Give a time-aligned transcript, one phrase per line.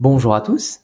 [0.00, 0.80] Bonjour à tous,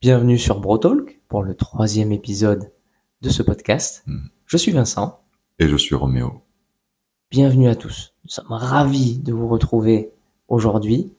[0.00, 2.72] bienvenue sur BroTalk pour le troisième épisode
[3.20, 4.02] de ce podcast.
[4.06, 4.30] Mhm.
[4.46, 5.20] Je suis Vincent,
[5.58, 6.40] Et je suis Roméo.
[7.30, 8.14] bienvenue à tous.
[8.24, 10.12] Nous sommes ravis de vous retrouver
[10.48, 11.12] aujourd'hui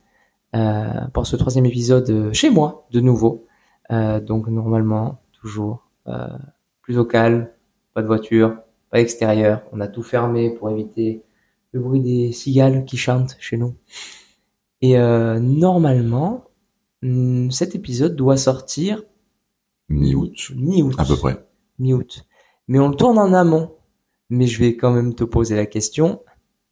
[0.56, 3.46] euh, pour ce troisième épisode euh, chez moi de nouveau.
[3.92, 6.28] Euh, donc normalement, toujours euh,
[6.82, 7.48] plus au calme,
[7.94, 8.58] pas de voiture,
[8.90, 9.62] pas extérieur.
[9.72, 11.22] On a tout fermé pour éviter
[11.74, 13.76] le bruit des cigales qui chantent chez nous.
[14.82, 14.98] Et
[15.40, 16.45] normalement,
[17.52, 19.04] cet épisode doit sortir
[19.90, 20.96] Mi-août, mi-août.
[20.98, 21.46] à peu près.
[21.80, 22.26] Mi-août.
[22.68, 23.72] Mais on le tourne en amont.
[24.32, 26.22] Mais je vais quand même te poser la question.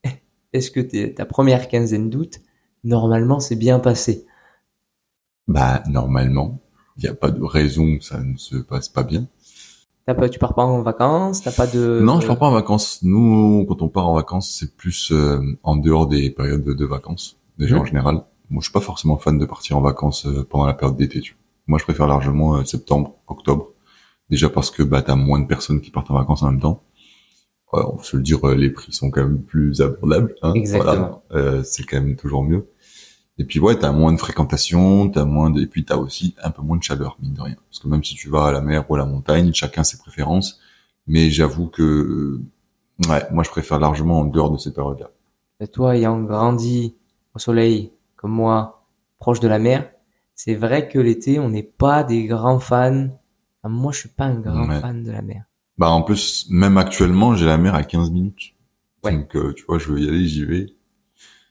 [0.54, 0.80] Est-ce que
[1.14, 2.40] ta première quinzaine d'août,
[2.84, 4.26] normalement, c'est bien passé?
[5.48, 6.60] Bah, normalement,
[6.98, 9.28] il n'y a pas de raison que ça ne se passe pas bien.
[10.06, 12.02] T'as pas, tu pars pas en vacances, t'as pas de...
[12.04, 13.00] non, je pars pas en vacances.
[13.04, 16.86] Nous, quand on part en vacances, c'est plus euh, en dehors des périodes de, de
[16.86, 17.82] vacances, déjà Mhm.
[17.82, 18.24] en général.
[18.50, 21.22] Moi, je suis pas forcément fan de partir en vacances euh, pendant la période d'été.
[21.22, 21.40] tu vois.
[21.68, 23.70] Moi, je préfère largement euh, septembre, octobre.
[24.30, 26.84] Déjà parce que bah t'as moins de personnes qui partent en vacances en même temps.
[27.72, 30.36] Ouais, on peut se le dire, euh, les prix sont quand même plus abordables.
[30.42, 31.24] Hein, Exactement.
[31.30, 31.46] Voilà.
[31.46, 32.68] Euh, c'est quand même toujours mieux.
[33.40, 36.52] Et puis ouais, t'as moins de fréquentation, t'as moins de, et puis t'as aussi un
[36.52, 37.56] peu moins de chaleur, mine de rien.
[37.70, 39.98] Parce que même si tu vas à la mer ou à la montagne, chacun ses
[39.98, 40.60] préférences.
[41.08, 42.40] Mais j'avoue que,
[43.10, 45.10] ouais, moi je préfère largement en dehors de ces périodes-là.
[45.60, 46.96] Et toi, ayant grandi
[47.34, 47.92] au soleil,
[48.24, 48.86] comme moi,
[49.20, 49.92] proche de la mer,
[50.34, 53.10] c'est vrai que l'été, on n'est pas des grands fans.
[53.62, 54.80] Enfin, moi, je suis pas un grand Ouais.
[54.80, 55.44] fan de la mer.
[55.78, 58.54] Bah en plus, même actuellement, j'ai la mer à 15 minutes.
[59.04, 59.12] Ouais.
[59.12, 60.68] Donc euh, tu vois, je veux y aller, j'y vais.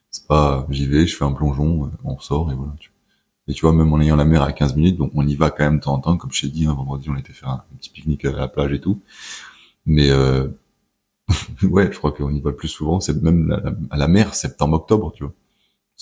[0.09, 2.73] C'est pas, j'y vais, je fais un plongeon, euh, on sort et voilà.
[2.79, 2.97] tu vois.
[3.49, 5.51] Et tu vois, même en ayant la mer à 15 minutes, donc on y va
[5.51, 7.49] quand même de temps en temps, comme je t'ai dit, hein, vendredi on était faire
[7.49, 8.99] un, petit pique-nique à la plage et tout.
[9.85, 10.47] Mais euh,
[11.63, 14.07] ouais, je crois qu'on y va le plus souvent, c'est même la- la- à la
[14.07, 15.33] mer, septembre-octobre, tu vois.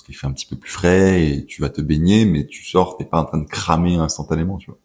[0.01, 2.65] Parce qu'il fait un petit peu plus frais et tu vas te baigner, mais tu
[2.65, 4.79] sors, t'es pas en train de cramer instantanément, tu vois.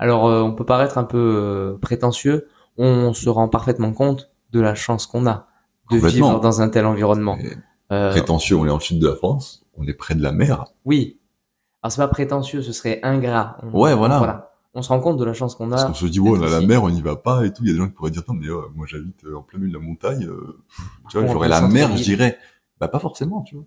[0.00, 2.48] Alors, euh, on peut paraître un peu euh, prétentieux.
[2.76, 5.46] On se rend parfaitement compte de la chance qu'on a
[5.92, 7.38] de vivre dans un tel environnement.
[7.92, 10.64] Euh, prétentieux, on est en sud de la France, on est près de la mer,
[10.84, 11.20] oui.
[11.84, 13.58] Alors, c'est pas prétentieux, ce serait ingrat.
[13.62, 14.50] On- Ouais, voilà.
[14.74, 15.86] On se rend compte de la chance qu'on Parce a.
[15.86, 17.62] qu'on se dit, ouais, on a la mer, on n'y va pas et tout.
[17.62, 19.70] Il y a des gens qui pourraient dire, non, mais moi j'habite en plein milieu
[19.70, 20.28] de la montagne,
[21.10, 22.38] tu vois, j'aurais la mer, je dirais,
[22.80, 23.64] bah pas forcément, tu vois.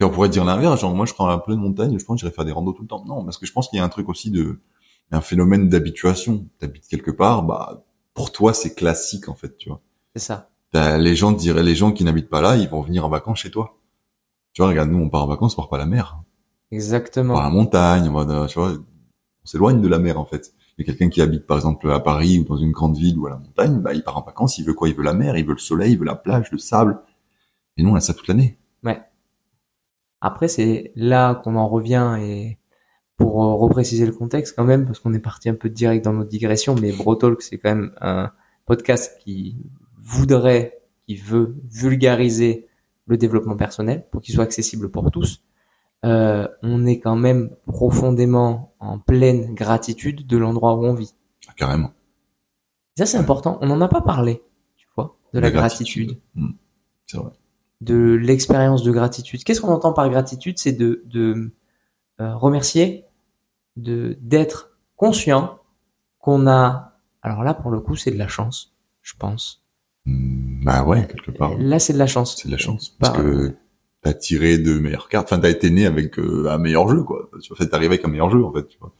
[0.00, 2.44] Et on pourrait dire l'inverse, genre moi je serais en pleine montagne, je pense faire
[2.44, 3.04] des randos tout le temps.
[3.06, 4.60] Non, parce que je pense qu'il y a un truc aussi de,
[5.10, 6.46] un phénomène d'habituation.
[6.58, 7.84] T'habites quelque part, bah
[8.14, 9.80] pour toi c'est classique en fait, tu vois.
[10.14, 10.50] C'est ça.
[10.72, 13.38] T'as- les gens diraient, les gens qui n'habitent pas là, ils vont venir en vacances
[13.40, 13.78] chez toi.
[14.52, 16.18] Tu vois, regarde, nous on part en vacances, on part pas à la mer,
[16.72, 17.34] on Exactement.
[17.34, 20.26] part à la montagne, on va, dans- tu vois, on s'éloigne de la mer en
[20.26, 20.52] fait.
[20.78, 23.30] Mais quelqu'un qui habite par exemple à Paris ou dans une grande ville ou à
[23.30, 24.88] la montagne, bah il part en vacances, il veut quoi?
[24.90, 27.00] Il veut la mer, il veut le soleil, il veut la plage, le sable.
[27.76, 28.58] Et nous on a ça toute l'année.
[30.20, 32.58] Après, c'est là qu'on en revient et
[33.16, 36.12] pour euh, repréciser le contexte quand même, parce qu'on est parti un peu direct dans
[36.12, 38.30] notre digression, mais BroTalk, c'est quand même un
[38.66, 39.56] podcast qui
[39.96, 42.66] voudrait, qui veut vulgariser
[43.06, 45.42] le développement personnel pour qu'il soit accessible pour tous.
[46.04, 51.14] Euh, on est quand même profondément en pleine gratitude de l'endroit où on vit.
[51.48, 51.92] Ah, carrément.
[52.96, 53.58] Ça, c'est important.
[53.60, 54.42] On n'en a pas parlé,
[54.76, 56.18] tu vois, de la gratitude.
[56.34, 56.52] Hmm.
[57.06, 57.30] C'est vrai.
[57.80, 59.44] De l'expérience de gratitude.
[59.44, 60.58] Qu'est-ce qu'on entend par gratitude?
[60.58, 61.50] C'est de, de
[62.20, 63.04] euh, remercier,
[63.76, 65.58] de d'être conscient
[66.18, 66.98] qu'on a.
[67.22, 69.62] Alors là, pour le coup, c'est de la chance, je pense.
[70.06, 71.52] Bah ouais, quelque part.
[71.58, 72.36] Là, c'est de la chance.
[72.40, 72.96] C'est de la chance.
[73.00, 73.54] Parce Par- que
[74.02, 75.26] t'as tiré de meilleures cartes.
[75.32, 77.28] Enfin, t'as été né avec euh, un meilleur jeu, quoi.
[77.42, 78.92] Tu vois, t'es arrivé avec un meilleur jeu, en fait, tu vois.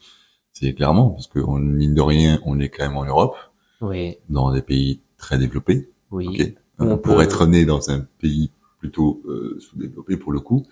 [0.53, 3.37] C'est clairement, parce que on, mine de rien, on est quand même en Europe,
[3.81, 5.91] Oui, dans des pays très développés.
[6.11, 6.57] oui.
[6.79, 10.41] Où Euh, on pour peut- être né dans un pays plutôt euh, sous-développé pour le
[10.41, 10.67] coup,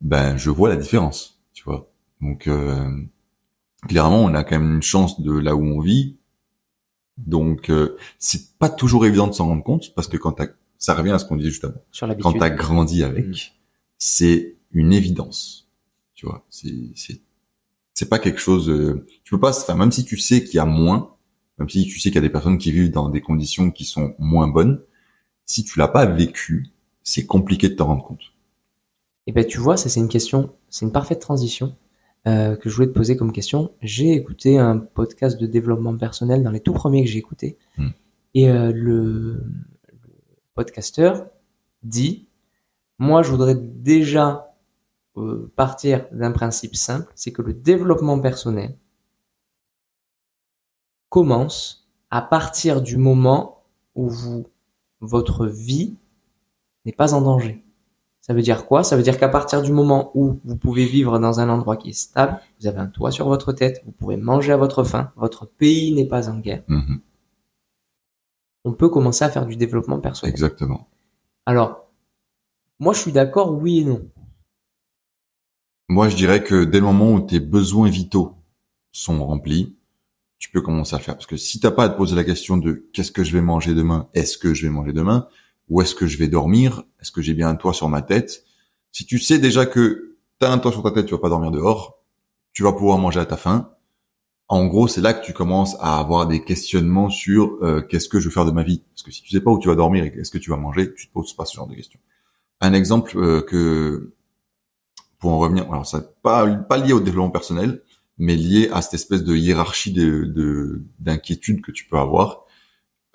[0.00, 1.90] ben je vois la différence, tu vois.
[2.20, 2.88] Donc euh,
[3.88, 6.16] clairement, on a quand même une chance de là où on vit.
[7.16, 10.46] Donc euh, c'est pas toujours évident de s'en rendre compte parce que quand t'as,
[10.78, 11.82] ça revient à ce qu'on disait juste avant.
[11.90, 13.34] Sur Quand t'as grandi avec, Mm.
[13.98, 15.68] c'est une évidence,
[16.14, 16.46] tu vois.
[16.50, 17.20] C'est c'est
[17.94, 18.68] c'est pas quelque chose.
[18.70, 19.50] euh, tu peux pas.
[19.50, 21.16] Enfin, même si tu sais qu'il y a moins,
[21.58, 23.84] même si tu sais qu'il y a des personnes qui vivent dans des conditions qui
[23.84, 24.80] sont moins bonnes,
[25.46, 26.68] si tu l'as pas vécu,
[27.08, 28.34] c'est compliqué de t'en rendre compte.
[29.26, 31.74] Et ben tu vois, ça c'est une question, c'est une parfaite transition
[32.26, 33.72] euh, que je voulais te poser comme question.
[33.80, 37.88] J'ai écouté un podcast de développement personnel dans les tout premiers que j'ai écoutés, Hmm.
[38.34, 39.42] et euh, le,
[39.90, 40.02] le
[40.54, 41.28] podcasteur
[41.82, 42.28] dit,
[42.98, 44.54] moi je voudrais déjà
[45.16, 48.76] euh, partir d'un principe simple, c'est que le développement personnel
[51.08, 53.62] commence à partir du moment
[53.94, 54.46] où vous,
[55.00, 55.96] votre vie
[56.88, 57.62] n'est pas en danger.
[58.22, 58.82] Ça veut dire quoi?
[58.82, 61.90] Ça veut dire qu'à partir du moment où vous pouvez vivre dans un endroit qui
[61.90, 65.12] est stable, vous avez un toit sur votre tête, vous pouvez manger à votre faim,
[65.16, 67.00] votre pays n'est pas en guerre, Mhm.
[68.64, 70.32] on peut commencer à faire du développement personnel.
[70.32, 70.88] Exactement.
[71.46, 71.86] Alors,
[72.78, 74.02] moi je suis d'accord, oui et non.
[75.90, 78.34] Moi, je dirais que dès le moment où tes besoins vitaux
[78.92, 79.74] sont remplis,
[80.38, 81.14] tu peux commencer à le faire.
[81.14, 83.40] Parce que si t'as pas à te poser la question de qu'est-ce que je vais
[83.40, 85.28] manger demain, est-ce que je vais manger demain,
[85.68, 88.44] où est-ce que je vais dormir, est-ce que j'ai bien un toit sur ma tête,
[88.92, 91.50] si tu sais déjà que t'as un toit sur ta tête, tu vas pas dormir
[91.50, 91.98] dehors,
[92.52, 93.70] tu vas pouvoir manger à ta faim.
[94.48, 98.18] En gros, c'est là que tu commences à avoir des questionnements sur euh, qu'est-ce que
[98.18, 98.82] je veux faire de ma vie?
[98.94, 100.56] Parce que si tu sais pas où tu vas dormir et est-ce que tu vas
[100.56, 102.00] manger, tu te poses pas ce genre de questions.
[102.60, 104.14] Un exemple euh, que
[105.18, 107.82] pour en revenir, alors ça pas pas lié au développement personnel,
[108.16, 112.44] mais lié à cette espèce de hiérarchie de de- d'inquiétude que tu peux avoir.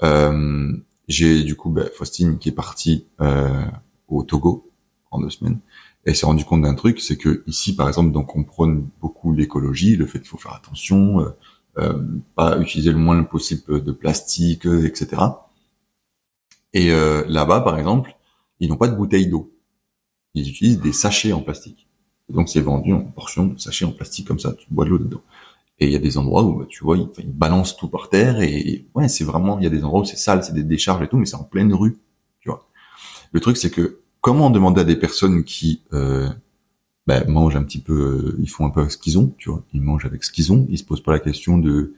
[0.04, 0.72] Euh,
[1.08, 3.66] j'ai du coup ben, Faustine qui est partie euh,
[4.08, 4.70] au Togo
[5.12, 5.60] en deux semaines
[6.06, 8.90] et elle s'est rendu compte d'un truc, c'est que ici par exemple donc on prône
[9.02, 11.30] beaucoup l'écologie, le fait qu'il faut faire attention, euh,
[11.78, 12.04] euh,
[12.36, 15.22] pas utiliser le moins possible de plastique, euh, etc.
[16.74, 18.16] Et euh, là-bas par exemple,
[18.60, 19.54] ils n'ont pas de bouteille d'eau,
[20.34, 21.88] ils utilisent des sachets en plastique.
[22.30, 24.98] Donc c'est vendu en portions de sachets en plastique comme ça, tu bois de l'eau
[24.98, 25.22] dedans.
[25.80, 28.10] Et il y a des endroits où bah, tu vois, ils, ils balancent tout par
[28.10, 30.64] terre et ouais, c'est vraiment, il y a des endroits où c'est sale, c'est des
[30.64, 31.98] décharges et tout, mais c'est en pleine rue,
[32.40, 32.68] tu vois.
[33.34, 36.30] Le truc c'est que comment demander à des personnes qui euh,
[37.08, 39.64] bah, mangent un petit peu, euh, ils font un peu ce qu'ils ont, tu vois,
[39.74, 41.94] ils mangent avec ce qu'ils ont, ils se posent pas la question de,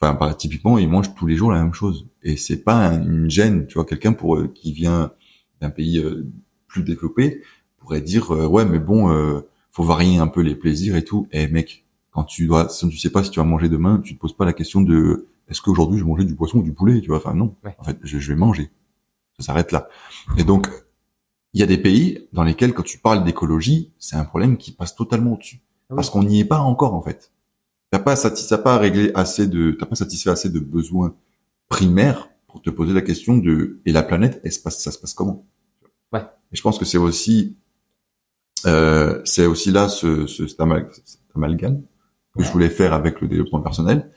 [0.00, 3.02] enfin par- typiquement ils mangent tous les jours la même chose et c'est pas un-
[3.04, 5.12] une gêne, tu vois, quelqu'un pour euh, qui vient
[5.60, 6.26] d'un pays euh,
[6.66, 7.42] plus développé
[7.78, 9.40] pourrait dire euh, ouais mais bon euh,
[9.70, 11.28] faut varier un peu les plaisirs et tout.
[11.32, 14.14] Et mec, quand tu dois, si tu sais pas si tu vas manger demain, tu
[14.14, 16.72] te poses pas la question de est-ce qu'aujourd'hui je vais manger du poisson ou du
[16.72, 17.18] poulet, tu vois?
[17.18, 17.74] Enfin non, Ouais.
[17.78, 18.70] en fait je, je vais manger.
[19.38, 19.88] Ça s'arrête là.
[20.36, 20.68] Et donc
[21.54, 24.72] il y a des pays dans lesquels quand tu parles d'écologie, c'est un problème qui
[24.72, 25.96] passe totalement au-dessus Ah oui.
[25.96, 27.32] parce qu'on n'y est pas encore en fait.
[27.90, 31.14] T'as pas t'as pas réglé assez de, t'as pas satisfait assez de besoins
[31.68, 34.98] primaires pour te poser la question de et la planète, elle se passe, ça se
[34.98, 35.46] passe comment?
[36.12, 36.22] Ouais.
[36.52, 37.56] Et je pense que c'est aussi
[38.66, 40.60] euh, c'est aussi là ce, ce cet
[41.34, 41.82] amalgame
[42.38, 44.10] que je voulais faire avec le développement personnel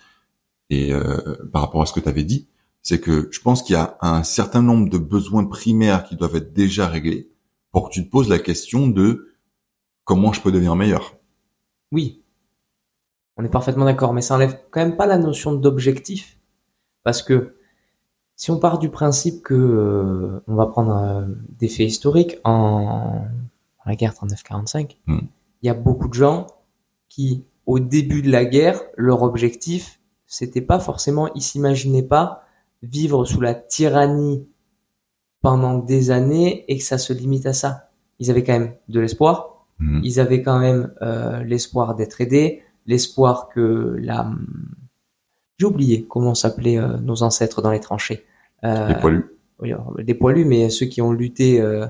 [0.70, 2.48] et euh, par rapport à ce que tu avais dit,
[2.82, 6.36] c'est que je pense qu'il y a un certain nombre de besoins primaires qui doivent
[6.36, 7.30] être déjà réglés
[7.72, 9.34] pour que tu te poses la question de
[10.06, 11.18] comment je peux devenir meilleur.
[11.92, 12.24] Oui,
[13.38, 16.40] on est parfaitement d'accord, mais ça enlève quand même pas la notion d'objectif,
[17.04, 17.56] parce que
[18.36, 21.26] si on part du principe que euh, on va prendre euh,
[21.60, 23.26] des faits historiques en
[23.84, 25.20] en la guerre 39-45, Mm.
[25.62, 26.48] il y a beaucoup de gens
[27.10, 32.44] qui, au début de la guerre, leur objectif, c'était pas forcément, ils s'imaginaient pas
[32.84, 34.46] vivre sous la tyrannie
[35.42, 37.72] pendant des années et que ça se limite à ça.
[38.20, 40.02] Ils avaient quand même de l'espoir, Mhm.
[40.04, 44.30] ils avaient quand même euh, l'espoir d'être aidés, l'espoir que la...
[45.58, 48.26] J'ai oublié comment s'appelaient euh, nos ancêtres dans les tranchées.
[48.64, 49.26] Euh, Les poilus.
[49.60, 49.74] oui,
[50.04, 51.88] des poilus, mais ceux qui ont lutté euh,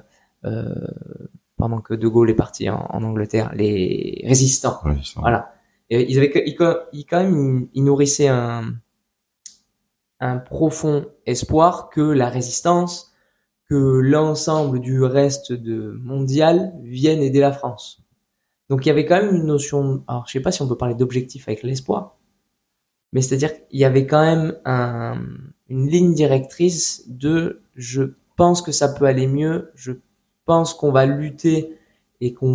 [1.57, 4.80] pendant que De Gaulle est parti en, en Angleterre, les résistants.
[5.04, 5.19] Ça.
[5.19, 5.54] Voilà.
[5.91, 8.77] Et ils avaient, ils, quand même, nourrissaient un,
[10.45, 13.13] profond espoir que la résistance,
[13.67, 18.01] que l'ensemble du reste de mondial vienne aider la France.
[18.69, 20.77] Donc il y avait quand même une notion, alors je sais pas si on peut
[20.77, 22.17] parler d'objectif avec l'espoir,
[23.11, 25.21] mais c'est-à-dire qu'il y avait quand même un,
[25.68, 28.04] une ligne directrice de je
[28.37, 29.94] pense que ça peut aller mieux, je
[30.45, 31.77] pense qu'on va lutter
[32.21, 32.47] et qu'on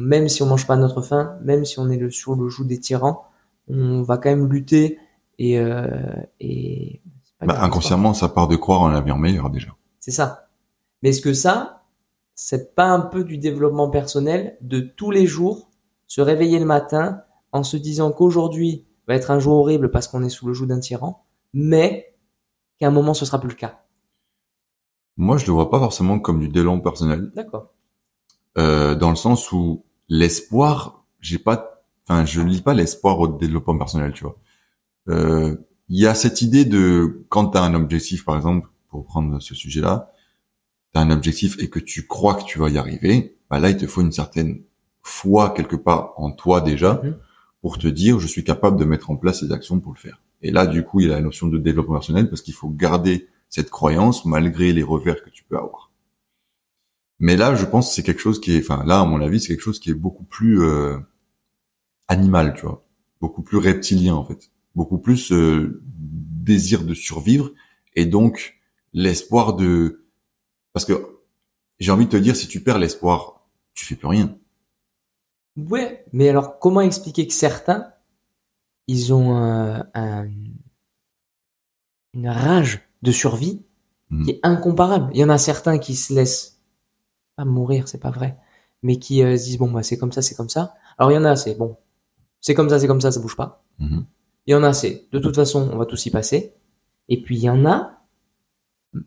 [0.00, 2.48] même si on mange pas à notre faim, même si on est le, sur le
[2.48, 3.24] joug des tyrans,
[3.68, 4.98] on va quand même lutter
[5.38, 5.86] et euh,
[6.40, 7.02] et
[7.44, 9.68] Bah, inconsciemment, ça part de croire en un avenir meilleur déjà.
[10.00, 10.48] c'est ça.
[11.02, 11.84] Mais est-ce que ça,
[12.34, 15.68] c'est pas un peu du développement personnel de tous les jours
[16.06, 17.22] se réveiller le matin
[17.52, 20.66] en se disant qu'aujourd'hui va être un jour horrible parce qu'on est sous le joug
[20.66, 22.14] d'un tyran, mais
[22.78, 23.80] qu'à un moment ce sera plus le cas?
[25.16, 27.72] Moi, je le vois pas forcément comme du développement personnel, D'accord.
[28.58, 33.78] Euh, dans le sens où l'espoir, j'ai pas, enfin, je lis pas l'espoir au développement
[33.78, 34.36] personnel, tu vois.
[35.08, 35.56] Euh,
[35.90, 39.40] Il y a cette idée de quand tu as un objectif, par exemple, pour prendre
[39.40, 40.12] ce sujet-là,
[40.92, 43.70] tu as un objectif et que tu crois que tu vas y arriver, bah là,
[43.70, 44.60] il te faut une certaine
[45.02, 47.16] foi quelque part en toi déjà Mhm.
[47.62, 50.20] pour te dire je suis capable de mettre en place ces actions pour le faire.
[50.42, 52.68] Et là, du coup, il y a la notion de développement personnel parce qu'il faut
[52.68, 55.87] garder cette croyance malgré les revers que tu peux avoir.
[57.20, 59.40] Mais là, je pense que c'est quelque chose qui est, enfin là, à mon avis,
[59.40, 60.98] c'est quelque chose qui est beaucoup plus euh,
[62.08, 62.84] animal, tu vois,
[63.20, 67.50] beaucoup plus reptilien en fait, beaucoup plus euh, désir de survivre
[67.94, 68.58] et donc
[68.92, 70.04] l'espoir de,
[70.72, 71.18] parce que
[71.78, 73.34] j'ai envie de te dire, si tu perds l'espoir
[73.74, 74.36] tu fais plus rien.
[75.56, 77.92] Ouais, mais alors comment expliquer que certains,
[78.88, 80.28] ils ont un-
[82.14, 83.62] une rage de survie
[84.10, 84.24] Mhm.
[84.24, 85.10] qui est incomparable.
[85.14, 86.57] Il y en a certains qui se laissent
[87.38, 88.36] pas mourir, c'est pas vrai,
[88.82, 90.74] mais qui euh, se disent bon bah c'est comme ça, c'est comme ça.
[90.98, 91.76] Alors il y en a c'est bon,
[92.40, 93.64] c'est comme ça, c'est comme ça, ça bouge pas.
[93.78, 94.04] Mhm.
[94.46, 96.54] Il y en a c'est de toute façon on va tous y passer.
[97.08, 97.92] Et puis il y en a,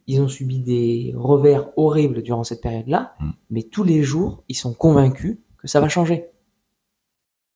[0.08, 3.34] ils ont subi des revers horribles durant cette période-là, Mhm.
[3.50, 6.28] mais tous les jours ils sont convaincus que ça va changer.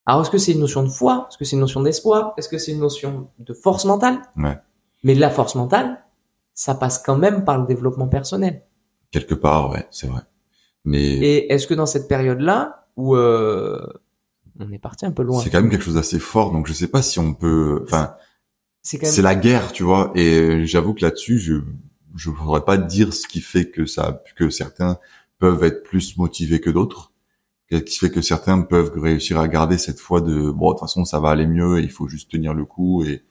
[0.06, 1.28] Alors est-ce que c'est une notion de foi?
[1.30, 2.34] Est-ce que c'est une notion d'espoir?
[2.38, 4.22] Est-ce que c'est une notion de force mentale?
[4.38, 4.58] Ouais.
[5.04, 6.04] Mais la force mentale,
[6.54, 8.64] ça passe quand même par le développement personnel.
[9.12, 10.22] Quelque part, ouais, c'est vrai.
[10.86, 13.86] Mais Et est-ce que dans cette période-là, où euh,
[14.60, 16.74] on est parti un peu loin, c'est quand même quelque chose d'assez fort, donc je
[16.74, 17.82] sais pas si on peut.
[17.84, 18.16] Enfin,
[18.82, 20.12] c'est même la guerre, tu vois.
[20.16, 21.56] Et j'avoue que là-dessus, je
[22.16, 25.00] je voudrais pas dire ce qui fait que ça que certains
[25.38, 27.12] peuvent être plus motivés que d'autres,
[27.70, 30.80] ce qui fait que certains peuvent réussir à garder cette foi de bon de toute
[30.82, 33.24] façon ça va aller mieux, il faut juste tenir le coup et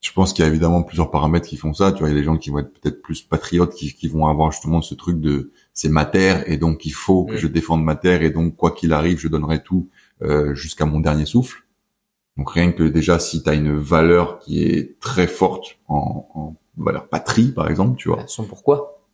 [0.00, 1.92] je pense qu'il y a évidemment plusieurs paramètres qui font ça.
[1.92, 4.08] Tu vois, il y a des gens qui vont être peut-être plus patriotes, qui, qui
[4.08, 7.38] vont avoir justement ce truc de c'est ma terre et donc il faut que Mm.
[7.38, 9.88] je défende ma terre et donc quoi qu'il arrive, je donnerai tout
[10.22, 11.62] euh, jusqu'à mon dernier souffle.
[12.36, 16.56] Donc rien que déjà si tu as une valeur qui est très forte en, en
[16.76, 18.18] valeur patrie par exemple, tu vois.
[18.18, 19.04] Bah, son pourquoi.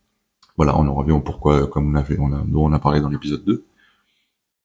[0.57, 2.79] Voilà, on en revient au pourquoi comme on a fait, on a, dont on a
[2.79, 3.63] parlé dans l'épisode 2.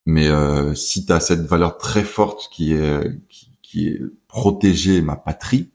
[0.06, 5.02] Mais euh, si tu as cette valeur très forte qui est qui, qui est protéger
[5.02, 5.68] ma patrie,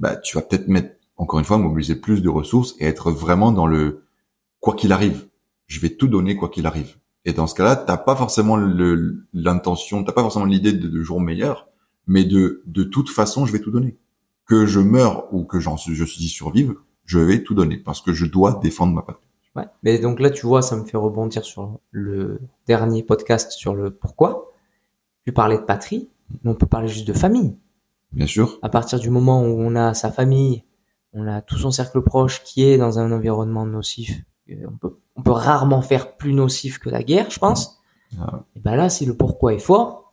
[0.00, 3.52] bah tu vas peut-être mettre encore une fois mobiliser plus de ressources et être vraiment
[3.52, 4.02] dans le
[4.58, 5.28] quoi qu'il arrive.
[5.66, 6.96] Je vais tout donner quoi qu'il arrive.
[7.24, 8.56] Et dans ce cas-là, t'as pas forcément
[9.32, 11.68] l'intention, t'as pas forcément l'idée de, de jour meilleur,
[12.06, 13.96] mais de de toute façon, je vais tout donner.
[14.46, 16.74] Que je meure ou que j'en je suis survive,
[17.06, 19.24] je vais tout donner parce que je dois défendre ma patrie.
[19.56, 19.66] Ouais.
[19.82, 23.90] Mais donc là, tu vois, ça me fait rebondir sur le dernier podcast sur le
[23.90, 24.52] pourquoi.
[25.24, 26.10] Tu parlais de patrie,
[26.42, 27.56] mais on peut parler juste de famille.
[28.12, 28.58] Bien sûr.
[28.62, 30.64] À partir du moment où on a sa famille,
[31.12, 34.96] on a tout son cercle proche qui est dans un environnement nocif, euh, on peut,
[35.16, 37.80] on peut rarement faire plus nocif que la guerre, je pense.
[38.20, 38.44] Ah.
[38.56, 40.12] Et ben là, si le pourquoi est fort,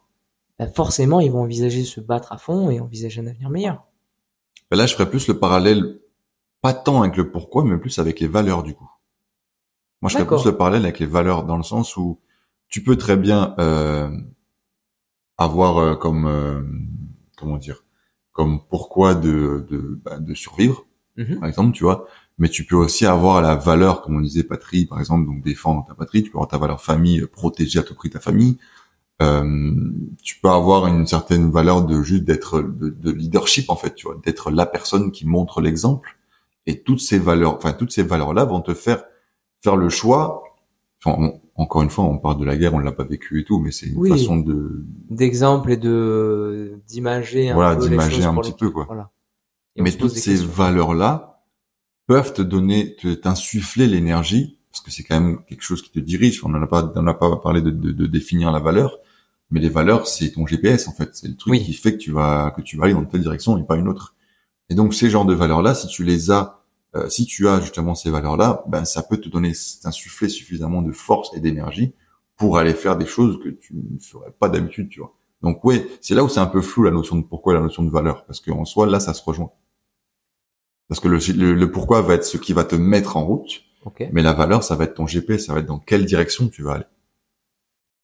[0.59, 3.83] ben forcément, ils vont envisager de se battre à fond et envisager un avenir meilleur.
[4.69, 5.99] Ben là, je ferais plus le parallèle,
[6.61, 8.89] pas tant avec le pourquoi, mais plus avec les valeurs du coup.
[10.01, 12.19] Moi, je ferais plus le parallèle avec les valeurs dans le sens où
[12.69, 14.09] tu peux très bien euh,
[15.37, 16.61] avoir euh, comme euh,
[17.37, 17.83] comment dire,
[18.31, 20.85] comme pourquoi de de, bah, de survivre,
[21.17, 21.39] Mhm.
[21.39, 22.07] par exemple, tu vois.
[22.37, 25.85] Mais tu peux aussi avoir la valeur, comme on disait, patrie, par exemple, donc défendre
[25.87, 26.23] ta patrie.
[26.23, 28.57] Tu peux avoir ta valeur famille, euh, protéger à tout prix ta famille.
[29.21, 29.71] Euh,
[30.23, 34.07] tu peux avoir une certaine valeur de juste d'être de, de leadership en fait, tu
[34.07, 36.17] vois, d'être la personne qui montre l'exemple.
[36.65, 39.03] Et toutes ces valeurs, enfin toutes ces valeurs-là vont te faire
[39.63, 40.41] faire le choix.
[41.03, 43.43] Enfin, on- encore une fois, on parle de la guerre, on l'a pas vécu et
[43.43, 44.09] tout, mais c'est une Oui.
[44.09, 48.85] façon de D'exemple et de d'imager un Voilà, peu les d'imager un petit peu, quoi.
[48.87, 49.11] Voilà.
[49.77, 51.30] Mais toutes ces valeurs-là
[52.11, 56.43] peuvent te donner, t'insuffler l'énergie, parce que c'est quand même quelque chose qui te dirige.
[56.43, 58.97] On n'en a pas, on n'a pas parlé de, de, de définir la valeur,
[59.49, 61.09] mais les valeurs, c'est ton GPS en fait.
[61.13, 61.63] C'est le truc Oui.
[61.63, 63.87] qui fait que tu vas que tu vas aller dans telle direction et pas une
[63.87, 64.13] autre.
[64.69, 66.59] Et donc ces genres de valeurs-là, si tu les as,
[66.97, 70.91] euh, si tu as justement ces valeurs-là, ben ça peut te donner, t'insuffler suffisamment de
[70.91, 71.93] force et d'énergie
[72.35, 75.13] pour aller faire des choses que tu ne ferais pas d'habitude, tu vois.
[75.41, 77.83] Donc ouais, c'est là où c'est un peu flou la notion de pourquoi la notion
[77.83, 79.51] de valeur, parce qu'en soi là ça se rejoint.
[80.91, 83.63] Parce que le, le, le pourquoi va être ce qui va te mettre en route,
[84.11, 86.63] mais la valeur ça va être ton GPS, ça va être dans quelle direction tu
[86.63, 86.85] vas aller.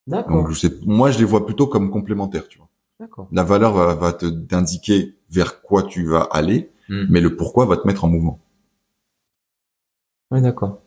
[0.08, 0.38] D'accord.
[0.44, 2.70] Donc je sais, moi je les vois plutôt comme complémentaires, tu vois.
[3.02, 3.28] D'accord.
[3.34, 7.06] La valeur va, va te t'indiquer vers quoi tu vas aller, Hmm.
[7.10, 8.40] mais le pourquoi va te mettre en mouvement.
[10.32, 10.80] Ouais, d'accord.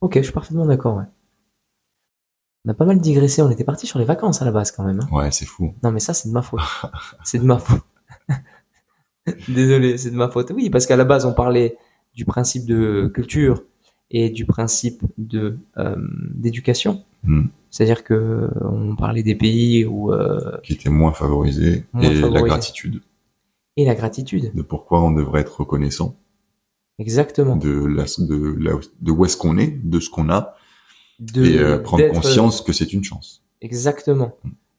[0.00, 1.04] Ok, je suis parfaitement d'accord, ouais.
[2.64, 4.84] On a pas mal digressé, on était parti sur les vacances à la base quand
[4.84, 5.00] même.
[5.00, 5.08] hein.
[5.14, 5.74] Ouais, c'est fou.
[5.82, 6.60] Non mais ça c'est de ma faute.
[7.24, 7.82] c'est de ma faute.
[9.48, 10.52] Désolé, c'est de ma faute.
[10.54, 11.76] Oui, parce qu'à la base on parlait
[12.14, 13.62] du principe de culture
[14.10, 15.96] et du principe de euh,
[16.34, 17.04] d'éducation.
[17.24, 17.46] Hmm.
[17.70, 22.14] C'est-à-dire que euh, on parlait des pays où euh, Qui était moins favorisé Moins et
[22.14, 23.02] la gratitude.
[23.76, 24.52] et la gratitude.
[24.54, 26.16] De pourquoi on devrait être reconnaissant
[26.98, 27.56] Exactement.
[27.56, 30.56] de la, de la, de où est-ce qu'on est, de ce qu'on a,
[31.20, 33.44] De et euh, prendre conscience que c'est une chance.
[33.60, 34.32] Exactement.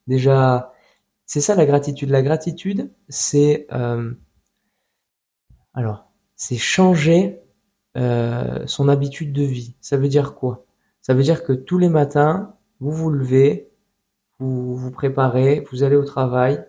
[0.07, 0.73] Déjà,
[1.25, 2.09] c'est ça la gratitude.
[2.09, 3.67] La gratitude, c'est
[5.79, 6.05] alors,
[6.35, 7.39] c'est changer
[7.95, 9.75] euh, son habitude de vie.
[9.79, 10.65] Ça veut dire quoi?
[11.01, 13.69] Ça veut dire que tous les matins, vous vous levez,
[14.39, 16.65] vous vous préparez, vous allez au travail,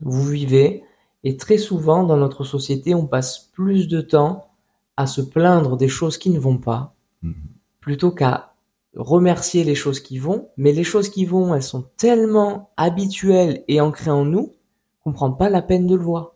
[0.00, 0.84] vous vivez,
[1.22, 4.50] et très souvent dans notre société, on passe plus de temps
[4.98, 7.34] à se plaindre des choses qui ne vont pas, Mhm.
[7.80, 8.52] plutôt qu'à
[8.94, 13.80] remercier les choses qui vont, mais les choses qui vont, elles sont tellement habituelles et
[13.80, 14.52] ancrées en nous
[15.02, 16.34] qu'on prend pas la peine de le voir.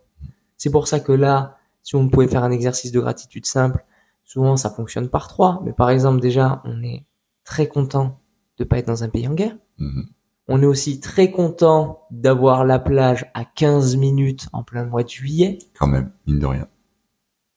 [0.56, 1.57] C'est pour ça que là,
[1.88, 3.82] si on pouvait faire un exercice de gratitude simple,
[4.22, 5.62] souvent ça fonctionne par trois.
[5.64, 7.06] Mais par exemple, déjà, on est
[7.44, 8.20] très content
[8.58, 9.56] de pas être dans un pays en guerre.
[9.78, 10.06] Mhm.
[10.48, 15.08] On est aussi très content d'avoir la plage à 15 minutes en plein mois de
[15.08, 15.56] juillet.
[15.78, 16.68] Quand même, mine de rien.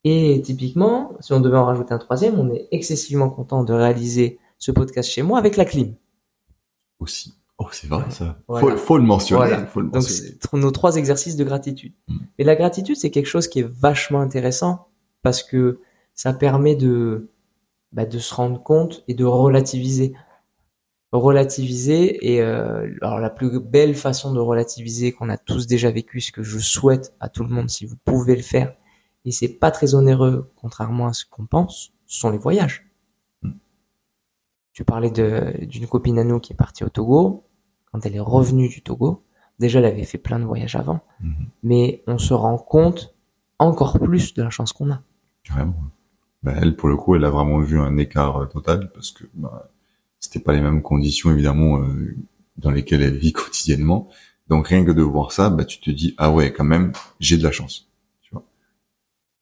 [0.05, 4.39] Et typiquement, si on devait en rajouter un troisième, on est excessivement content de réaliser
[4.59, 5.95] ce podcast chez moi avec la clim.
[6.99, 7.33] Aussi.
[7.61, 8.39] Oh, c'est vrai, ça.
[8.47, 8.71] Voilà.
[8.71, 9.45] Faut, faut le mentionner.
[9.45, 9.65] Voilà.
[9.67, 10.37] Faut le Donc, mentionner.
[10.53, 11.93] nos trois exercices de gratitude.
[12.07, 12.17] Mm.
[12.39, 14.87] Et la gratitude, c'est quelque chose qui est vachement intéressant
[15.21, 15.79] parce que
[16.15, 17.29] ça permet de,
[17.91, 20.13] bah, de se rendre compte et de relativiser.
[21.11, 26.19] Relativiser et euh, alors la plus belle façon de relativiser qu'on a tous déjà vécu,
[26.21, 28.73] ce que je souhaite à tout le monde si vous pouvez le faire,
[29.25, 32.87] et c'est pas très onéreux contrairement à ce qu'on pense, ce sont les voyages.
[33.41, 33.51] Mm.
[34.71, 37.43] Tu parlais d'une copine à nous qui est partie au Togo.
[37.91, 39.23] Quand elle est revenue du Togo,
[39.59, 41.47] déjà elle avait fait plein de voyages avant, Mhm.
[41.63, 43.13] mais on se rend compte
[43.59, 45.01] encore plus de la chance qu'on a.
[45.43, 45.75] Carrément.
[46.43, 49.25] Bah, elle, pour le coup, elle a vraiment vu un écart euh, total parce que
[49.35, 49.69] bah,
[50.19, 52.15] c'était pas les mêmes conditions évidemment euh,
[52.57, 54.07] dans lesquelles elle vit quotidiennement.
[54.47, 57.37] Donc rien que de voir ça, bah, tu te dis ah ouais, quand même, j'ai
[57.37, 57.87] de la chance.
[58.21, 58.43] Tu vois?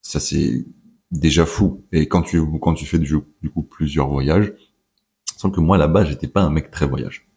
[0.01, 0.65] Ça c'est
[1.11, 1.83] déjà fou.
[1.93, 4.51] Et quand tu quand tu fais du, du coup plusieurs voyages,
[5.37, 7.28] sans que moi là-bas, j'étais pas un mec très voyage.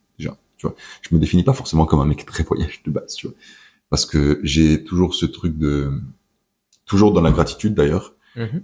[0.63, 0.77] Tu vois.
[1.03, 3.37] Je me définis pas forcément comme un mec très voyage de base, tu vois.
[3.91, 5.91] Parce que j'ai toujours ce truc de
[6.87, 8.15] toujours dans la gratitude d'ailleurs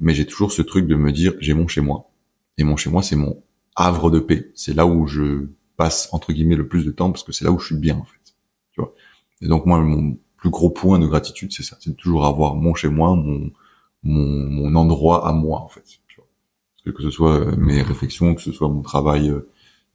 [0.00, 2.10] mais j'ai toujours ce truc de me dire j'ai mon chez moi.
[2.56, 3.42] Et mon chez moi c'est mon
[3.76, 4.50] havre de paix.
[4.54, 7.52] C'est là où je passe entre guillemets le plus de temps parce que c'est là
[7.52, 8.34] où je suis bien en fait.
[8.72, 8.94] Tu vois.
[9.42, 11.76] Et donc moi mon plus gros point de gratitude c'est ça.
[11.80, 13.50] C'est toujours avoir mon chez moi mon
[14.04, 16.24] mon, mon endroit à moi en fait tu vois.
[16.94, 19.48] Que, ce soit euh, mes réflexions que ce soit mon travail euh,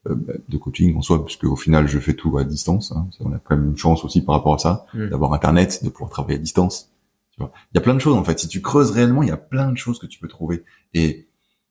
[0.06, 3.08] de coaching en soi puisque au final je fais tout à distance hein.
[3.22, 5.10] on a quand même une chance aussi par rapport à ça Mm.
[5.10, 6.90] d'avoir internet de pouvoir travailler à distance
[7.32, 7.52] tu vois.
[7.72, 8.38] Il y a plein de choses en fait.
[8.38, 10.64] Si tu creuses réellement, il y a plein de choses que tu peux trouver.
[10.94, 11.26] Et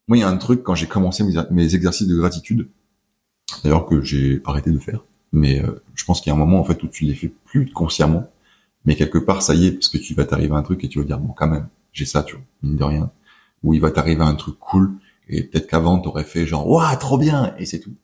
[0.09, 2.69] moi, il y a un truc quand j'ai commencé mes, mes exercices de gratitude,
[3.63, 6.59] d'ailleurs que j'ai arrêté de faire, mais euh, je pense qu'il y a un moment
[6.59, 8.29] en fait où tu les fais plus consciemment,
[8.85, 10.89] mais quelque part ça y est parce que tu vas t'arriver à un truc et
[10.89, 13.11] tu vas dire bon quand même j'ai ça, tu vois, mine de rien.
[13.63, 14.91] Ou il va t'arriver un truc cool
[15.29, 17.95] et peut-être qu'avant t'aurais fait genre waouh trop bien et c'est tout.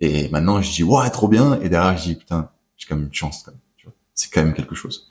[0.00, 3.06] Et maintenant je dis waouh trop bien et derrière je dis putain j'ai quand même
[3.06, 3.92] une chance quand même.
[4.14, 5.10] C'est quand même quelque chose.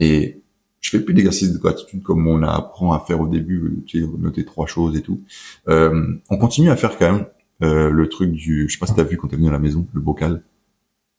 [0.00, 0.40] Et
[0.80, 4.06] je fais plus d'exercices de gratitude comme on apprend à faire au début, tu sais,
[4.18, 5.20] noter trois choses et tout.
[5.68, 7.26] Euh, on continue à faire quand même
[7.62, 9.58] euh, le truc du, je sais pas si t'as vu quand t'es venu à la
[9.58, 10.42] maison, le bocal,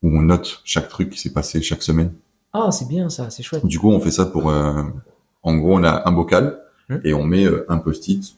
[0.02, 2.12] où on note chaque truc qui s'est passé chaque semaine.
[2.54, 3.66] Ah, c'est bien ça, c'est chouette.
[3.66, 4.82] Du coup, on fait ça pour, euh,
[5.44, 7.00] en gros, on a un bocal Hmm.
[7.04, 8.38] et on met euh, un post-it,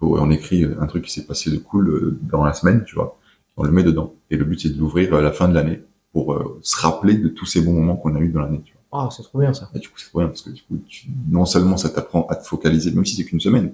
[0.00, 2.94] où on écrit un truc qui s'est passé de cool euh, dans la semaine, tu
[2.94, 3.18] vois.
[3.56, 4.14] On le met dedans.
[4.30, 7.14] Et le but, c'est de l'ouvrir à la fin de l'année pour euh, se rappeler
[7.16, 8.62] de tous ces bons moments qu'on a eu dans l'année.
[8.92, 9.70] Ah, c'est trop bien ça.
[9.74, 12.26] Et du coup, c'est trop bien parce que du coup, tu- non seulement ça t'apprend
[12.28, 13.72] à te focaliser, même si c'est qu'une semaine,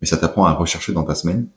[0.00, 1.48] mais ça t'apprend à rechercher dans ta semaine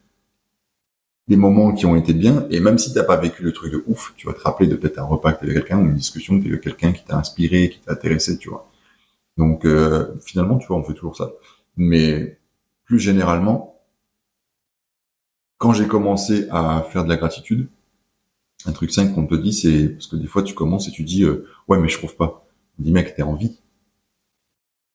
[1.28, 2.48] des moments qui ont été bien.
[2.50, 4.76] Et même si t'as pas vécu le truc de ouf, tu vas te rappeler de
[4.76, 6.64] peut-être un repas que t'as eu avec quelqu'un ou une discussion que t'as eu avec
[6.64, 8.70] quelqu'un qui t'a inspiré, qui t'a intéressé, tu vois.
[9.38, 11.32] Donc euh, finalement, tu vois, on fait toujours ça.
[11.78, 12.40] Mais
[12.86, 13.77] plus généralement,
[15.58, 17.70] quand j'ai commencé à faire de la gratitude,
[18.66, 21.04] un truc simple qu'on te dit, c'est parce que des fois tu commences et tu
[21.04, 22.46] dis euh, ouais mais je trouve pas.
[22.80, 23.60] On dit mec t'es en vie.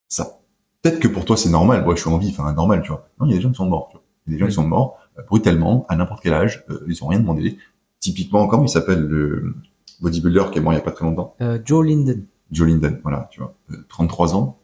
[0.09, 0.41] Ça.
[0.83, 1.85] Peut-être que pour toi c'est normal.
[1.85, 3.09] Moi je suis en vie, enfin normal tu vois.
[3.19, 3.89] Non il y a des gens qui sont morts.
[3.91, 4.05] Tu vois.
[4.27, 6.65] Il y a des gens qui sont morts euh, brutalement à n'importe quel âge.
[6.71, 7.57] euh, ils ont rien demandé.
[8.01, 9.55] Typiquement comment il s'appelle le
[10.01, 11.37] bodybuilder qui est mort il y a pas très longtemps?
[11.41, 12.27] Euh, Joe Linden.
[12.51, 13.01] Joe Linden.
[13.03, 13.55] Voilà tu vois.
[13.71, 14.59] Euh, 33 ans.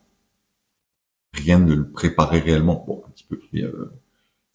[1.35, 2.85] Rien ne le préparait réellement.
[2.87, 3.41] Bon un petit peu.
[3.53, 3.93] Mais, euh,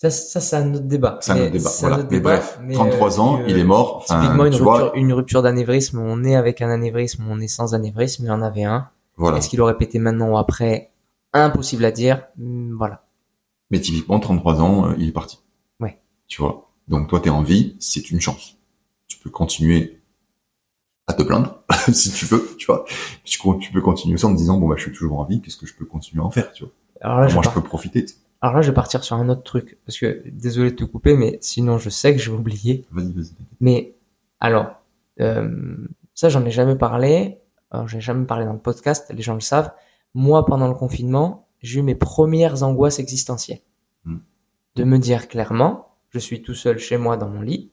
[0.03, 1.17] Ça, ça c'est un autre débat.
[1.21, 1.69] c'est un autre débat.
[1.69, 4.03] un autre Mais débat, bref, mais, 33 euh, ans, euh, il est mort.
[4.05, 7.47] Typiquement, une tu rupture, vois, une rupture d'anévrisme, on est avec un anévrisme, on est
[7.47, 8.89] sans anévrisme, il y en avait un.
[9.15, 9.37] voilà.
[9.37, 10.91] Est-ce qu'il aurait pété maintenant ou après?
[11.31, 12.23] Impossible à dire.
[12.37, 13.05] Hmm, Voilà.
[13.71, 15.39] Mais typiquement, 33 ans, euh, il est parti.
[15.79, 15.97] Ouais.
[16.27, 16.69] Tu vois.
[16.89, 18.57] Donc toi, t'es en vie, c'est une chance.
[19.07, 20.01] Tu peux continuer
[21.07, 21.63] à te plaindre,
[21.93, 22.83] si tu veux, tu vois.
[23.23, 23.39] Tu,
[23.71, 25.65] peux continuer ça en te disant, bon, bah, je suis toujours en vie, qu'est-ce que
[25.65, 26.73] je peux continuer à en faire, tu vois?
[26.99, 28.05] Alors là, je Moi, je peux profiter.
[28.43, 29.79] Alors là, je vais partir sur un autre truc.
[29.86, 32.86] Parce que, désolé de te couper, mais sinon, je sais que je vais oublier.
[32.91, 33.32] Vas-y, vas-y.
[33.62, 33.95] Mais,
[34.41, 34.84] alors,
[35.21, 35.77] euh,
[36.13, 37.39] ça, j'en ai jamais parlé.
[37.71, 39.71] Alors, j'ai jamais parlé dans le podcast, les gens le savent.
[40.13, 43.62] Moi, pendant le confinement, j'ai eu mes premières angoisses existentielles.
[44.03, 44.17] Hmm.
[44.75, 47.71] De me dire clairement, je suis tout seul chez moi dans mon lit.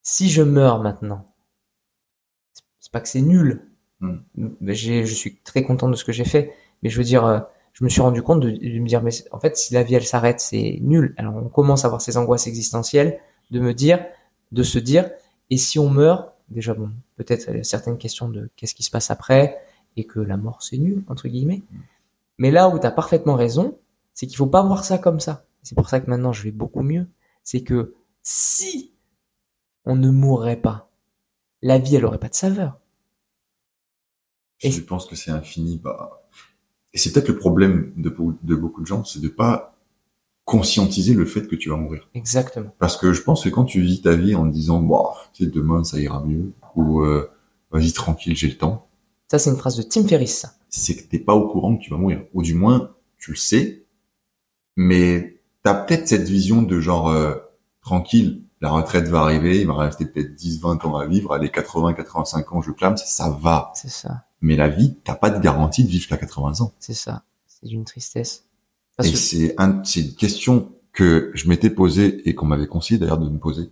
[0.00, 1.26] Si je meurs maintenant,
[2.78, 3.68] c'est pas que c'est nul.
[4.00, 4.20] Hmm.
[4.62, 6.54] Je suis très content de ce que j'ai fait.
[6.82, 7.40] Mais je veux dire, euh,
[7.78, 9.96] je me suis rendu compte de, de me dire, mais en fait, si la vie
[9.96, 11.14] elle s'arrête, c'est nul.
[11.18, 14.02] Alors on commence à avoir ces angoisses existentielles de me dire,
[14.50, 15.10] de se dire,
[15.50, 18.82] et si on meurt, déjà bon, peut-être il y a certaines questions de qu'est-ce qui
[18.82, 19.60] se passe après,
[19.98, 21.64] et que la mort c'est nul, entre guillemets.
[22.38, 23.78] Mais là où tu as parfaitement raison,
[24.14, 25.44] c'est qu'il faut pas voir ça comme ça.
[25.62, 27.06] C'est pour ça que maintenant je vais beaucoup mieux.
[27.42, 28.94] C'est que si
[29.84, 30.88] on ne mourrait pas,
[31.60, 32.80] la vie elle aurait pas de saveur.
[34.62, 35.76] Et je pense que c'est infini.
[35.76, 36.25] Bah...
[36.96, 38.08] Et c'est peut-être le problème de,
[38.42, 39.76] de beaucoup de gens, c'est de pas
[40.46, 42.08] conscientiser le fait que tu vas mourir.
[42.14, 42.70] Exactement.
[42.78, 45.04] Parce que je pense que quand tu vis ta vie en disant, bon,
[45.34, 47.30] tu sais, demain ça ira mieux, ou euh,
[47.70, 48.88] vas-y tranquille, j'ai le temps.
[49.30, 50.46] Ça, c'est une phrase de Tim Ferriss.
[50.70, 53.36] C'est que t'es pas au courant que tu vas mourir, ou du moins tu le
[53.36, 53.84] sais,
[54.74, 57.34] mais t'as peut-être cette vision de genre euh,
[57.82, 61.50] tranquille, la retraite va arriver, il va rester peut-être 10, 20 ans à vivre, allez
[61.50, 63.70] 80, 85 ans, je clame, ça va.
[63.74, 64.22] C'est ça.
[64.40, 66.72] Mais la vie, t'as pas de garantie de vivre jusqu'à 80 ans.
[66.78, 67.24] C'est ça.
[67.46, 68.44] C'est une tristesse.
[69.02, 73.28] et c'est un, une question que je m'étais posée et qu'on m'avait conseillé d'ailleurs de
[73.28, 73.70] me poser,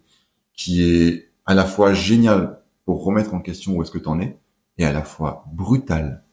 [0.54, 4.38] qui est à la fois géniale pour remettre en question où est-ce que t'en es,
[4.78, 6.24] et à la fois brutale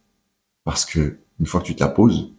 [0.63, 2.33] parce que une fois que tu te la poses,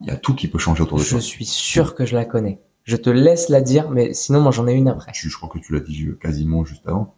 [0.00, 1.18] il y a tout qui peut changer autour de toi.
[1.18, 2.60] Je suis sûr que je la connais.
[2.84, 5.12] Je te laisse la dire, mais sinon moi j'en ai une après.
[5.14, 7.14] Je, je crois que tu l'as dit quasiment juste avant.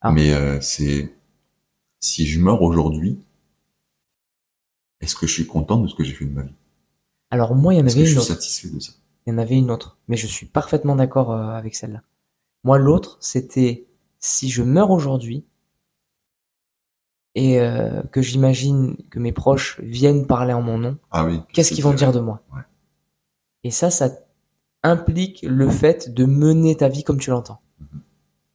[0.00, 0.12] Ah.
[0.12, 1.14] Mais euh, c'est
[2.00, 3.18] si je meurs aujourd'hui,
[5.00, 6.54] est-ce que je suis content de ce que j'ai fait de ma vie?
[7.30, 8.24] Alors moi, il y en avait une je autre.
[8.24, 8.92] suis satisfait de ça?
[9.26, 12.02] Il y en avait une autre, mais je suis parfaitement d'accord euh, avec celle-là.
[12.64, 13.86] Moi, l'autre, c'était
[14.18, 15.44] si je meurs aujourd'hui
[17.34, 20.98] et euh, que j'imagine que mes proches viennent parler en mon nom.
[21.10, 21.40] Ah oui.
[21.52, 22.42] Qu'est-ce qu'ils vont dire de moi?
[22.54, 22.62] Ouais.
[23.64, 24.10] Et ça, ça
[24.82, 27.60] implique le fait de mener ta vie comme tu l'entends.
[27.80, 28.00] Mhm.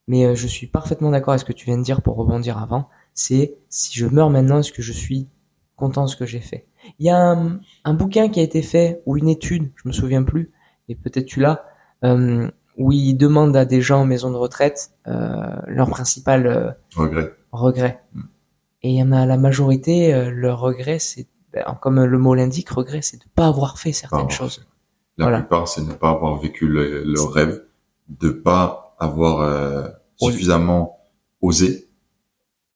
[0.08, 2.58] Mais euh, je suis parfaitement d'accord avec ce que tu viens de dire pour rebondir
[2.58, 5.28] avant c'est si je meurs maintenant, est-ce que je suis
[5.76, 6.66] content de ce que j'ai fait?
[6.98, 9.92] Il y a un, un, bouquin qui a été fait, ou une étude, je me
[9.92, 10.52] souviens plus,
[10.88, 11.64] et peut-être tu l'as,
[12.04, 16.70] euh, où il demande à des gens en maison de retraite euh, leur principal euh,
[16.94, 17.32] regret.
[17.52, 18.02] regret.
[18.82, 22.34] Et il y en a la majorité, euh, leur regret, c'est, ben, comme le mot
[22.34, 24.56] l'indique, regret, c'est de pas avoir fait certaines avoir choses.
[24.56, 24.66] Fait.
[25.16, 25.38] La voilà.
[25.38, 27.62] plupart, c'est ne pas avoir vécu le, leur rêve,
[28.08, 30.98] de pas avoir euh, suffisamment
[31.40, 31.83] osé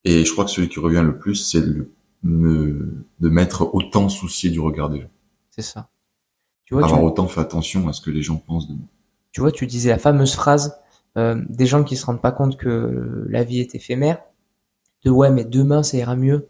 [0.08, 1.62] et je crois que celui qui revient le plus, c'est
[2.22, 5.10] me, de mettre autant soucié du regard des gens.
[5.50, 5.90] C'est ça.
[6.64, 7.06] Tu vois, Avoir tu...
[7.06, 8.88] autant fait attention à ce que les gens pensent de nous.
[9.32, 10.80] Tu vois, tu disais la fameuse phrase
[11.18, 14.22] euh, des gens qui se rendent pas compte que la vie est éphémère,
[15.04, 16.48] de ouais, mais demain ça ira mieux,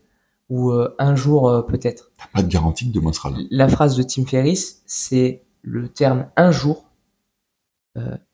[0.48, 2.12] ou euh, un jour euh, peut-être.
[2.16, 3.38] T'as pas de garantie que demain sera là.
[3.50, 6.84] La phrase de Tim Ferriss, c'est le terme un jour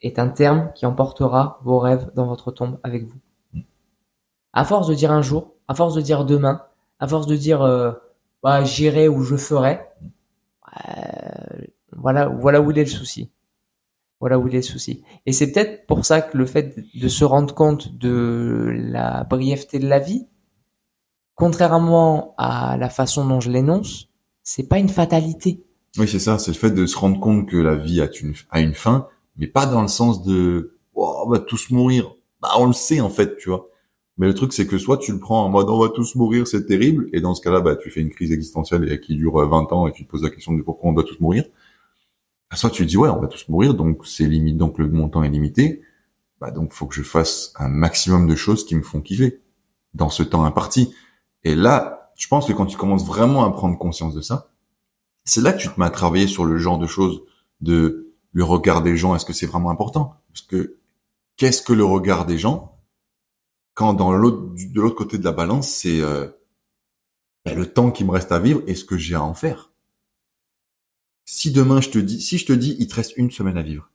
[0.02, 3.18] est un terme qui emportera vos rêves dans votre tombe avec vous
[4.54, 6.62] à force de dire un jour, à force de dire demain,
[7.00, 7.92] à force de dire euh,
[8.42, 9.80] bah, j'irai ou je ferai,
[10.88, 11.64] euh,
[11.96, 13.30] voilà, voilà où il est le souci.
[14.20, 15.02] Voilà où il est le souci.
[15.26, 19.78] Et c'est peut-être pour ça que le fait de se rendre compte de la brièveté
[19.78, 20.26] de la vie,
[21.34, 24.08] contrairement à la façon dont je l'énonce,
[24.42, 25.64] c'est pas une fatalité.
[25.98, 26.38] Oui, c'est ça.
[26.38, 29.08] C'est le fait de se rendre compte que la vie a une, a une fin,
[29.36, 32.14] mais pas dans le sens de oh, on va tous mourir.
[32.40, 33.68] Bah, on le sait en fait, tu vois.
[34.16, 36.46] Mais le truc, c'est que soit tu le prends en mode on va tous mourir,
[36.46, 39.46] c'est terrible, et dans ce cas-là, bah, tu fais une crise existentielle et qui dure
[39.46, 41.44] 20 ans et tu te poses la question de pourquoi on doit tous mourir.
[42.52, 45.28] Soit tu dis ouais, on va tous mourir, donc c'est limite, donc le montant est
[45.28, 45.82] limité.
[46.40, 49.40] Bah donc faut que je fasse un maximum de choses qui me font kiffer
[49.94, 50.94] dans ce temps imparti.
[51.42, 54.50] Et là, je pense que quand tu commences vraiment à prendre conscience de ça,
[55.24, 57.22] c'est là que tu te mets à travailler sur le genre de choses,
[57.60, 59.16] de le regard des gens.
[59.16, 60.14] Est-ce que c'est vraiment important?
[60.28, 60.76] Parce que
[61.36, 62.73] qu'est-ce que le regard des gens
[63.74, 66.28] quand dans l'autre de l'autre côté de la balance, c'est euh,
[67.44, 69.72] ben, le temps qui me reste à vivre et ce que j'ai à en faire.
[71.24, 73.62] Si demain je te dis, si je te dis, il te reste une semaine à
[73.62, 73.90] vivre,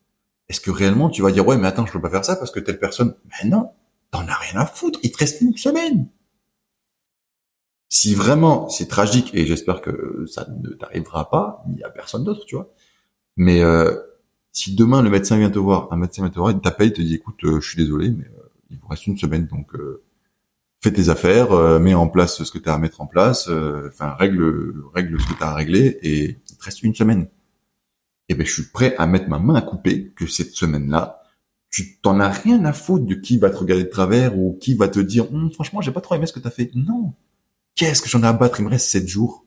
[0.50, 2.52] est-ce que réellement tu vas dire ouais, mais attends, je peux pas faire ça parce
[2.52, 3.72] que telle personne, ben non,
[4.12, 6.10] t'en as rien à foutre, il te reste une semaine.
[7.88, 12.24] Si vraiment c'est tragique et j'espère que ça ne t'arrivera pas, il y a personne
[12.24, 12.72] d'autre, tu vois.
[13.38, 13.96] Mais euh,
[14.52, 16.94] si demain le médecin vient te voir, un médecin vient te voir, il t'appelle, il
[16.94, 18.26] te dit écoute, euh, je suis désolé, mais
[18.70, 20.04] il vous reste une semaine, donc euh,
[20.82, 23.48] fais tes affaires, euh, mets en place ce que tu as à mettre en place,
[23.50, 26.96] euh, enfin règle règle ce que tu as à régler et il te reste une
[26.96, 27.24] semaine.
[28.28, 31.24] Et eh ben je suis prêt à mettre ma main à couper que cette semaine-là,
[31.72, 34.76] tu t'en as rien à foutre de qui va te regarder de travers ou qui
[34.76, 36.72] va te dire hum, franchement j'ai pas trop aimé ce que tu as fait.
[36.76, 37.14] Non.
[37.76, 38.60] Qu'est-ce que j'en ai à battre?
[38.60, 39.46] Il me reste sept jours.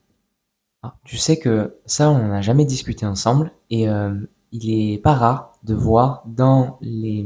[0.81, 3.85] Ah, tu sais que ça on n'en a jamais discuté ensemble et
[4.51, 7.25] il est pas rare de voir dans les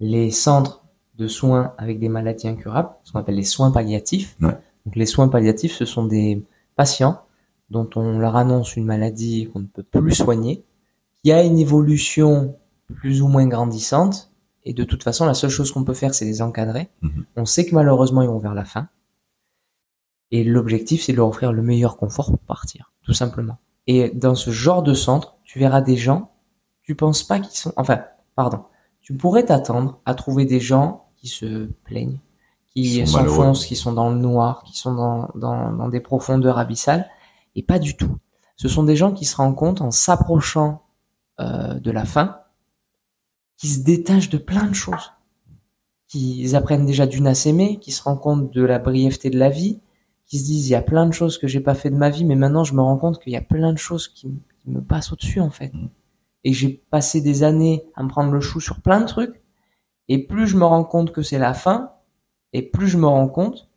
[0.00, 0.85] les centres
[1.16, 4.36] de soins avec des maladies incurables, ce qu'on appelle les soins palliatifs.
[4.40, 4.56] Ouais.
[4.84, 6.44] Donc les soins palliatifs, ce sont des
[6.76, 7.20] patients
[7.70, 10.64] dont on leur annonce une maladie qu'on ne peut plus soigner,
[11.22, 14.30] qui a une évolution plus ou moins grandissante
[14.64, 16.88] Et de toute façon, la seule chose qu'on peut faire, c'est les encadrer.
[17.02, 17.24] Mhm.
[17.36, 18.88] On sait que malheureusement, ils vont vers la fin.
[20.30, 23.58] Et l'objectif, c'est de leur offrir le meilleur confort pour partir, tout simplement.
[23.86, 26.32] Et dans ce genre de centre, tu verras des gens,
[26.82, 28.02] tu penses pas qu'ils sont, enfin,
[28.34, 28.64] pardon,
[29.00, 32.20] tu pourrais t'attendre à trouver des gens qui se plaignent,
[32.72, 37.10] Qui s'enfoncent, qui sont dans le noir, qui sont dans, dans, dans des profondeurs abyssales,
[37.56, 38.16] et pas du tout.
[38.54, 40.82] Ce sont des gens qui se rendent compte en s'approchant
[41.40, 42.38] euh, de la fin,
[43.56, 45.12] qui se détachent de plein de choses,
[46.06, 49.50] qui apprennent déjà d'une à s'aimer, qui se rendent compte de la brièveté de la
[49.50, 49.80] vie,
[50.26, 52.10] qui se disent il y a plein de choses que j'ai pas fait de ma
[52.10, 54.28] vie, mais maintenant je me rends compte qu'il y a plein de choses qui,
[54.62, 55.74] qui me passent au-dessus en fait.
[55.74, 55.88] Mm.
[56.44, 59.42] Et j'ai passé des années à me prendre le chou sur plein de trucs,
[60.08, 61.92] et plus je me rends compte que c'est la fin,
[62.52, 63.68] et plus je me rends compte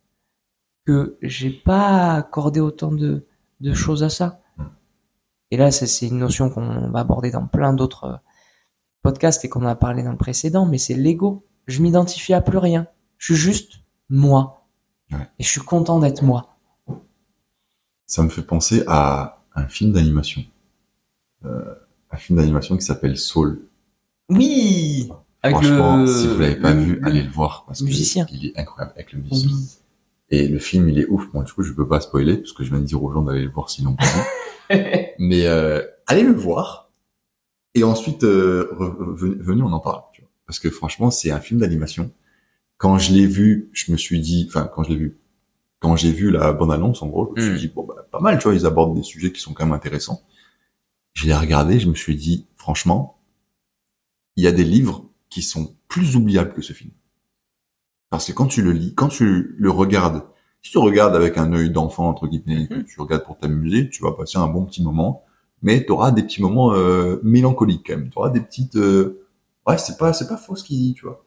[0.85, 3.25] que j'ai pas accordé autant de,
[3.59, 4.41] de choses à ça.
[5.51, 8.17] Et là, c'est une notion qu'on va aborder dans plein d'autres euh,
[9.01, 11.45] podcasts et qu'on a parlé dans le précédent, mais c'est l'ego.
[11.65, 12.87] Je m'identifie à plus rien.
[13.17, 14.67] Je suis juste moi.
[15.11, 15.27] Ouais.
[15.39, 16.57] Et je suis content d'être moi.
[18.05, 20.43] Ça me fait penser à un film d'animation.
[21.45, 21.75] Euh,
[22.11, 23.67] un film d'animation qui s'appelle Soul.
[24.29, 25.11] Oui
[25.41, 26.07] Avec Franchement, le...
[26.07, 27.63] si vous l'avez pas le- vu, le- allez le voir.
[27.65, 28.25] Parce musicien.
[28.25, 29.51] Que il est incroyable avec le musicien.
[30.31, 31.31] Et le film, il est ouf.
[31.31, 33.23] Bon, du coup, je peux pas spoiler parce que je viens de dire aux gens
[33.23, 33.85] d'aller le voir vu.
[35.17, 36.91] Mais euh, allez le voir.
[37.73, 38.69] Et ensuite, euh,
[39.17, 40.01] venez, on en parle.
[40.13, 40.29] Tu vois.
[40.45, 42.11] Parce que franchement, c'est un film d'animation.
[42.77, 45.17] Quand je l'ai vu, je me suis dit, enfin, quand je l'ai vu,
[45.79, 48.37] quand j'ai vu la bande-annonce, en gros, je me suis dit, bon, bah, pas mal,
[48.37, 50.21] tu vois, ils abordent des sujets qui sont quand même intéressants.
[51.13, 53.19] Je l'ai regardé, je me suis dit, franchement,
[54.35, 56.91] il y a des livres qui sont plus oubliables que ce film.
[58.09, 60.23] Parce que quand tu le lis, quand tu le regardes,
[60.61, 62.83] si tu regardes avec un œil d'enfant, entre guillemets, que Mhm.
[62.85, 65.23] tu regardes pour t'amuser, tu vas passer un bon petit moment,
[65.61, 68.09] mais tu auras des petits moments euh, mélancoliques quand même.
[68.09, 68.75] Tu auras des petites...
[68.75, 69.25] euh,
[69.67, 71.23] Ouais, c'est pas, c'est pas faux ce qu'il dit, tu vois.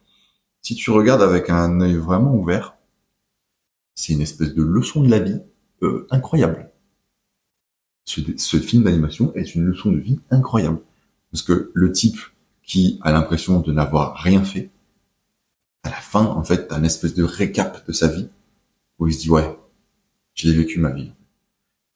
[0.61, 2.75] Si tu regardes avec un œil vraiment ouvert,
[3.95, 5.39] c'est une espèce de leçon de la vie
[5.83, 6.71] euh, incroyable.
[8.05, 10.81] Ce, ce film d'animation est une leçon de vie incroyable.
[11.31, 12.17] Parce que le type
[12.63, 14.69] qui a l'impression de n'avoir rien fait,
[15.83, 18.29] à la fin, en fait, t'as une espèce de récap de sa vie,
[18.99, 19.57] où il se dit, ouais,
[20.33, 21.11] j'ai vécu ma vie.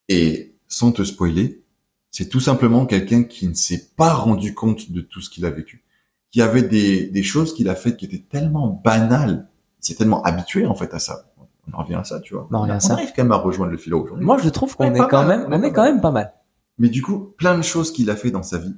[0.09, 1.63] Et sans te spoiler,
[2.11, 5.49] c'est tout simplement quelqu'un qui ne s'est pas rendu compte de tout ce qu'il a
[5.49, 5.83] vécu.
[6.31, 9.47] Qui avait des, des choses qu'il a faites qui étaient tellement banales,
[9.81, 11.31] il s'est tellement habitué, en fait, à ça.
[11.69, 12.47] On en revient à ça, tu vois.
[12.51, 12.93] On en revient à ça.
[12.93, 14.25] arrive quand même à rejoindre le philo aujourd'hui.
[14.25, 15.93] Moi, je trouve qu'on est quand mal, même, on est on pas est quand mal.
[15.93, 16.33] même pas mal.
[16.77, 18.75] Mais du coup, plein de choses qu'il a fait dans sa vie,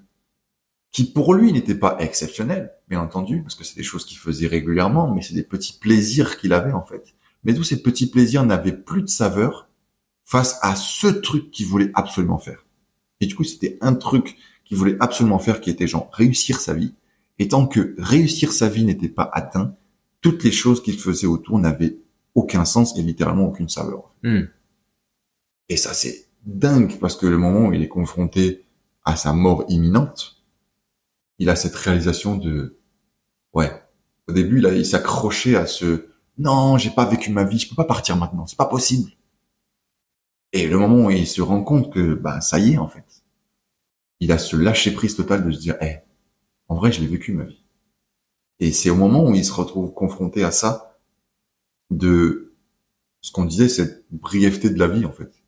[0.91, 4.47] qui pour lui n'étaient pas exceptionnelles, bien entendu, parce que c'est des choses qu'il faisait
[4.47, 7.13] régulièrement, mais c'est des petits plaisirs qu'il avait en fait.
[7.43, 9.69] Mais tous ces petits plaisirs n'avaient plus de saveur
[10.25, 12.65] face à ce truc qu'il voulait absolument faire.
[13.19, 16.73] Et du coup, c'était un truc qu'il voulait absolument faire qui était genre réussir sa
[16.73, 16.93] vie.
[17.37, 19.75] Et tant que réussir sa vie n'était pas atteint,
[20.21, 21.97] toutes les choses qu'il faisait autour n'avaient
[22.35, 24.11] aucun sens et littéralement aucune saveur.
[24.23, 24.43] Hmm.
[25.69, 28.65] Et ça, c'est dingue parce que le moment où il est confronté
[29.05, 30.38] à sa mort imminente,
[31.39, 32.77] il a cette réalisation de,
[33.53, 33.71] ouais,
[34.27, 37.75] au début, là, il s'accrochait à ce, non, j'ai pas vécu ma vie, je peux
[37.75, 39.11] pas partir maintenant, c'est pas possible.
[40.53, 43.23] Et le moment où il se rend compte que, bah, ça y est, en fait.
[44.19, 45.97] Il a ce lâcher prise total de se dire, eh,
[46.67, 47.63] en vrai, je l'ai vécu ma vie.
[48.59, 50.97] Et c'est au moment où il se retrouve confronté à ça,
[51.89, 52.53] de
[53.21, 55.39] ce qu'on disait, cette brièveté de la vie, en fait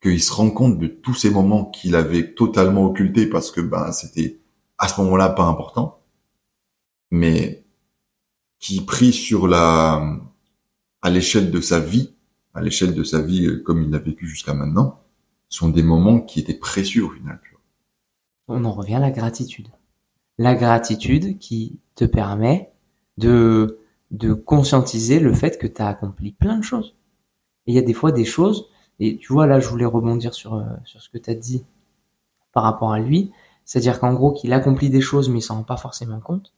[0.00, 3.92] qu'il se rend compte de tous ces moments qu'il avait totalement occultés parce que ben
[3.92, 4.39] c'était
[4.80, 6.00] à ce moment-là pas important,
[7.10, 7.64] mais
[8.58, 10.02] qui pris sur la
[11.02, 12.14] à l'échelle de sa vie,
[12.54, 15.00] à l'échelle de sa vie euh, comme il l'a vécu jusqu'à maintenant,
[15.48, 17.40] sont des moments qui étaient précieux au final.
[17.42, 17.60] tu vois.
[18.48, 19.68] On en revient à la gratitude.
[20.38, 22.72] La gratitude qui te permet
[23.18, 26.96] de, de conscientiser le fait que tu as accompli plein de choses.
[27.66, 30.54] Il y a des fois des choses, et tu vois, là, je voulais rebondir sur,
[30.54, 31.64] euh, sur ce que tu as dit
[32.52, 33.32] par rapport à lui.
[33.70, 36.52] C'est-à-dire qu'en gros, qu'il accomplit des choses, mais il s'en rend pas forcément compte.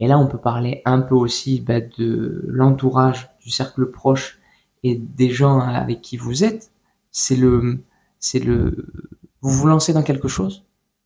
[0.00, 4.40] Et là, on peut parler un peu aussi bah, de l'entourage, du cercle proche
[4.82, 6.72] et des gens avec qui vous êtes.
[7.12, 7.84] C'est le,
[8.18, 8.88] c'est le,
[9.40, 10.64] vous vous lancez dans quelque chose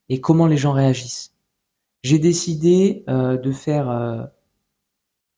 [0.09, 1.35] et comment les gens réagissent.
[2.03, 4.25] J'ai décidé euh, de faire euh,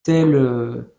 [0.03, 0.95] telle euh,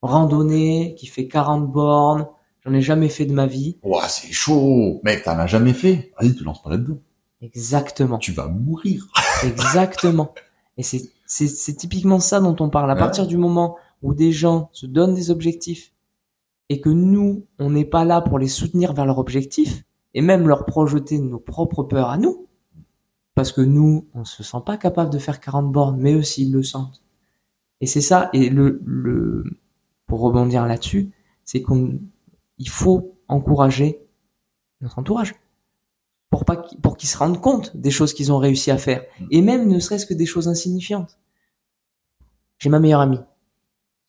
[0.00, 2.26] randonnée qui fait 40 bornes.
[2.64, 3.76] J'en ai jamais fait de ma vie.
[3.82, 6.14] Ouah, c'est chaud, mec, t'en as jamais fait.
[6.18, 6.96] Vas-y, tu lances pas là-dedans.
[7.40, 8.18] Exactement.
[8.18, 9.06] Tu vas mourir.
[9.44, 10.34] Exactement.
[10.76, 12.90] Et c'est, c'est, c'est typiquement ça dont on parle.
[12.90, 13.00] À Ouais.
[13.00, 15.92] partir du moment où des gens se donnent des objectifs
[16.68, 20.46] et que nous, on n'est pas là pour les soutenir vers leur objectif et même
[20.48, 22.46] leur projeter nos propres peurs à nous,
[23.34, 26.52] parce que nous, on se sent pas capable de faire 40 bornes, mais eux, s'ils
[26.52, 27.02] le sentent,
[27.80, 28.28] Et c'est ça.
[28.32, 29.44] Et le, le,
[30.06, 31.10] pour rebondir là-dessus,
[31.44, 31.98] c'est qu'on,
[32.58, 34.00] il faut encourager
[34.80, 35.34] notre entourage
[36.30, 39.40] pour pas pour qu'ils se rendent compte des choses qu'ils ont réussi à faire et
[39.40, 41.18] même ne serait-ce que des choses insignifiantes.
[42.58, 43.20] J'ai ma meilleure amie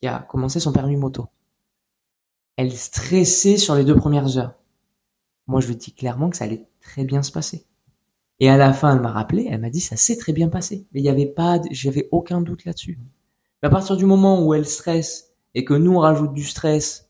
[0.01, 1.27] qui a commencé son permis moto.
[2.57, 4.55] Elle stressait sur les deux premières heures.
[5.47, 7.65] Moi, je lui dis clairement que ça allait très bien se passer.
[8.39, 10.87] Et à la fin, elle m'a rappelé, elle m'a dit ça s'est très bien passé.
[10.93, 12.99] Mais il y avait pas, j'avais aucun doute là-dessus.
[13.61, 17.09] Mais à partir du moment où elle stresse et que nous on rajoute du stress,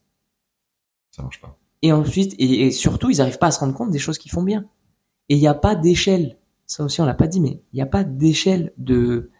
[1.10, 1.56] Ça marche pas.
[1.82, 4.32] et ensuite, et, et surtout, ils n'arrivent pas à se rendre compte des choses qu'ils
[4.32, 4.66] font bien.
[5.30, 6.36] Et il n'y a pas d'échelle.
[6.66, 9.30] Ça aussi, on l'a pas dit, mais il n'y a pas d'échelle de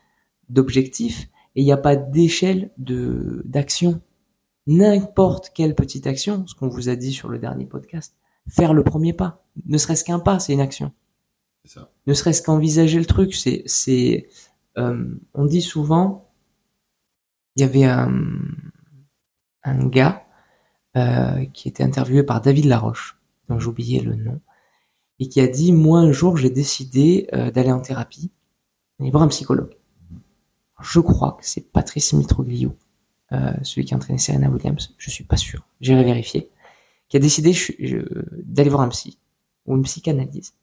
[0.49, 4.01] d'objectif et il n'y a pas d'échelle de d'action.
[4.67, 8.15] N'importe quelle petite action, ce qu'on vous a dit sur le dernier podcast,
[8.49, 10.93] faire le premier pas, ne serait-ce qu'un pas, c'est une action.
[11.65, 11.91] Ça.
[12.07, 14.29] Ne serait-ce qu'envisager le truc, c'est c'est
[14.79, 16.31] euh, on dit souvent
[17.57, 18.13] il y avait un
[19.65, 20.25] un gars
[20.97, 24.41] euh, qui était interviewé par David Laroche, dont j'oubliais le nom,
[25.21, 28.33] et qui a dit moi un jour j'ai décidé euh, d'aller en thérapie,
[29.03, 29.77] et voir un psychologue.
[30.81, 32.75] Je crois que c'est Patrice Mitroglio,
[33.33, 34.95] euh, celui qui a entraîné Serena Williams.
[34.99, 36.51] Je suis pas sûr, j'irai vérifier.
[37.09, 37.53] Qui a décidé
[38.45, 39.19] d'aller voir un psy
[39.67, 40.55] ou une psychanalyse.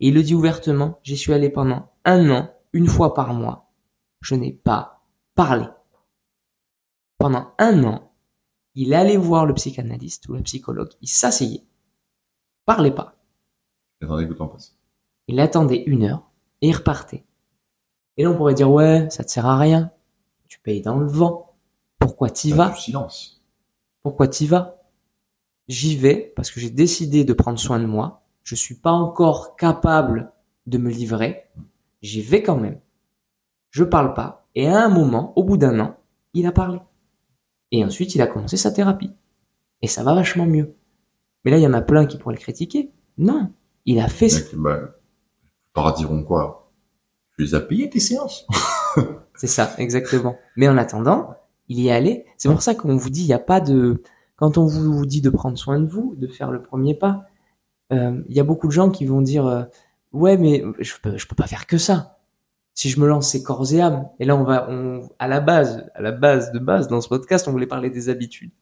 [0.00, 3.72] Et il le dit ouvertement, j'y suis allé pendant un an, une fois par mois.
[4.20, 5.02] Je n'ai pas
[5.34, 5.66] parlé.
[7.18, 8.12] Pendant un an,
[8.74, 11.64] il allait voir le psychanalyste ou le psychologue, il s'asseyait,
[12.64, 13.17] parlait pas.
[14.02, 14.76] Attendez que le temps passe.
[15.26, 16.30] Il attendait une heure
[16.62, 17.24] et il repartait.
[18.16, 19.92] Et là, on pourrait dire, ouais, ça te sert à rien.
[20.48, 21.56] Tu payes dans le vent.
[21.98, 22.70] Pourquoi t'y vas?
[22.70, 23.44] Du silence.
[24.02, 24.82] Pourquoi t'y vas?
[25.68, 28.22] J'y vais parce que j'ai décidé de prendre soin de moi.
[28.42, 30.32] Je suis pas encore capable
[30.66, 31.50] de me livrer.
[32.00, 32.80] J'y vais quand même.
[33.70, 34.48] Je parle pas.
[34.54, 35.96] Et à un moment, au bout d'un an,
[36.32, 36.80] il a parlé.
[37.70, 39.12] Et ensuite, il a commencé sa thérapie.
[39.82, 40.74] Et ça va vachement mieux.
[41.44, 42.90] Mais là, il y en a plein qui pourraient le critiquer.
[43.18, 43.52] Non.
[43.90, 44.54] Il a fait, Mec,
[45.74, 46.70] bah, diront quoi?
[47.34, 48.46] Tu les as payés tes séances?
[49.34, 50.36] C'est ça, exactement.
[50.56, 51.34] Mais en attendant,
[51.68, 52.26] il y est allé.
[52.36, 54.02] C'est pour ça qu'on vous dit, il n'y a pas de...
[54.36, 57.28] Quand on vous dit de prendre soin de vous, de faire le premier pas,
[57.94, 59.62] euh, il y a beaucoup de gens qui vont dire, euh,
[60.12, 62.18] ouais, mais je peux, je peux pas faire que ça.
[62.74, 64.10] Si je me lance, c'est corps et âme.
[64.20, 67.08] Et là, on va, on, à la base, à la base de base, dans ce
[67.08, 68.52] podcast, on voulait parler des habitudes.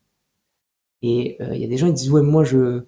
[1.02, 2.84] Et euh, il y a des gens qui disent, ouais, moi, je,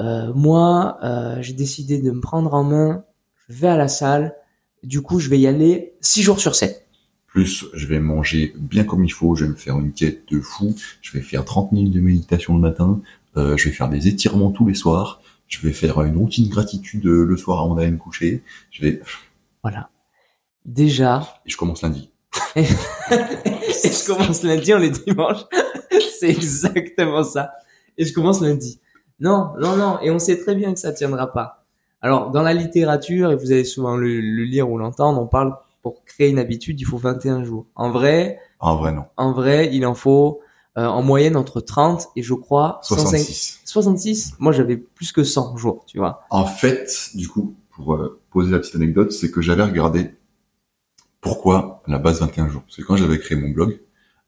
[0.00, 3.04] euh, moi, euh, j'ai décidé de me prendre en main.
[3.48, 4.34] Je vais à la salle.
[4.82, 6.86] Du coup, je vais y aller six jours sur sept.
[7.26, 10.40] Plus, je vais manger bien comme il faut, je vais me faire une quête de
[10.40, 13.00] fou, je vais faire 30 minutes de méditation le matin,
[13.36, 17.04] euh, je vais faire des étirements tous les soirs, je vais faire une routine gratitude
[17.06, 19.02] euh, le soir avant d'aller me coucher, je vais,
[19.62, 19.90] Voilà.
[20.64, 22.10] Déjà, et je commence lundi.
[22.56, 25.40] et je commence lundi, on est dimanche.
[26.20, 27.52] C'est exactement ça.
[27.98, 28.78] Et je commence lundi.
[29.20, 29.98] Non, non, non.
[30.02, 31.64] Et on sait très bien que ça tiendra pas.
[32.02, 35.56] Alors, dans la littérature, et vous allez souvent le, le lire ou l'entendre, on parle
[35.82, 37.66] pour créer une habitude, il faut 21 jours.
[37.74, 39.04] En vrai, En vrai, non.
[39.16, 40.40] en vrai, il en faut
[40.76, 43.60] euh, en moyenne entre 30 et je crois 105 66.
[43.64, 44.32] 66.
[44.38, 46.22] Moi, j'avais plus que 100 jours, tu vois.
[46.30, 50.14] En fait, du coup, pour euh, poser la petite anecdote, c'est que j'avais regardé
[51.20, 52.62] pourquoi la base 21 jours.
[52.62, 53.80] Parce que quand j'avais créé mon blog,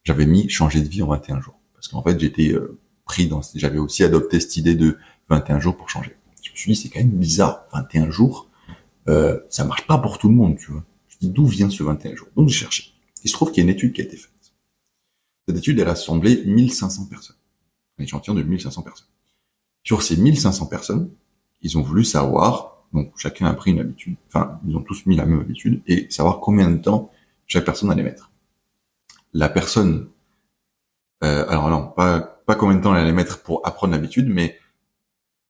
[0.03, 1.59] j'avais mis changer de vie en 21 jours.
[1.73, 4.97] Parce qu'en fait, j'étais euh, pris dans, j'avais aussi adopté cette idée de
[5.29, 6.15] 21 jours pour changer.
[6.43, 8.49] Je me suis dit, c'est quand même bizarre, 21 jours,
[9.09, 10.83] euh, ça marche pas pour tout le monde, tu vois.
[11.07, 12.27] Je dis, d'où vient ce 21 jours?
[12.35, 12.93] Donc, j'ai cherché.
[13.23, 14.31] Il se trouve qu'il y a une étude qui a été faite.
[15.47, 17.35] Cette étude, elle a assemblé 1500 personnes.
[17.97, 19.07] Un échantillon de 1500 personnes.
[19.83, 21.09] Sur ces 1500 personnes,
[21.61, 25.15] ils ont voulu savoir, donc chacun a pris une habitude, enfin, ils ont tous mis
[25.15, 27.11] la même habitude, et savoir combien de temps
[27.47, 28.31] chaque personne allait mettre.
[29.33, 30.09] La personne,
[31.23, 34.57] euh, alors non, pas, pas combien de temps elle allait mettre pour apprendre l'habitude, mais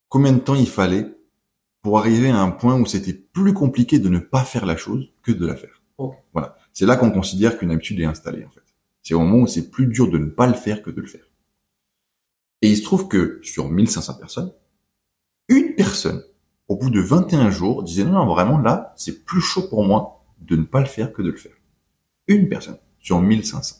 [0.10, 1.06] combien de temps il fallait
[1.84, 5.14] pour arriver à un point où c'était plus compliqué de ne pas faire la chose
[5.22, 5.84] que de la faire.
[6.34, 6.58] Voilà.
[6.74, 8.64] C'est là qu'on considère qu'une habitude est installée, en fait.
[9.04, 11.08] C'est au moment où c'est plus dur de ne pas le faire que de le
[11.08, 11.30] faire.
[12.64, 14.52] Et il se trouve que sur 1500 personnes,
[15.50, 16.24] une personne,
[16.68, 20.26] au bout de 21 jours, disait non, non, vraiment là, c'est plus chaud pour moi
[20.40, 21.56] de ne pas le faire que de le faire.
[22.28, 23.76] Une personne sur 1500.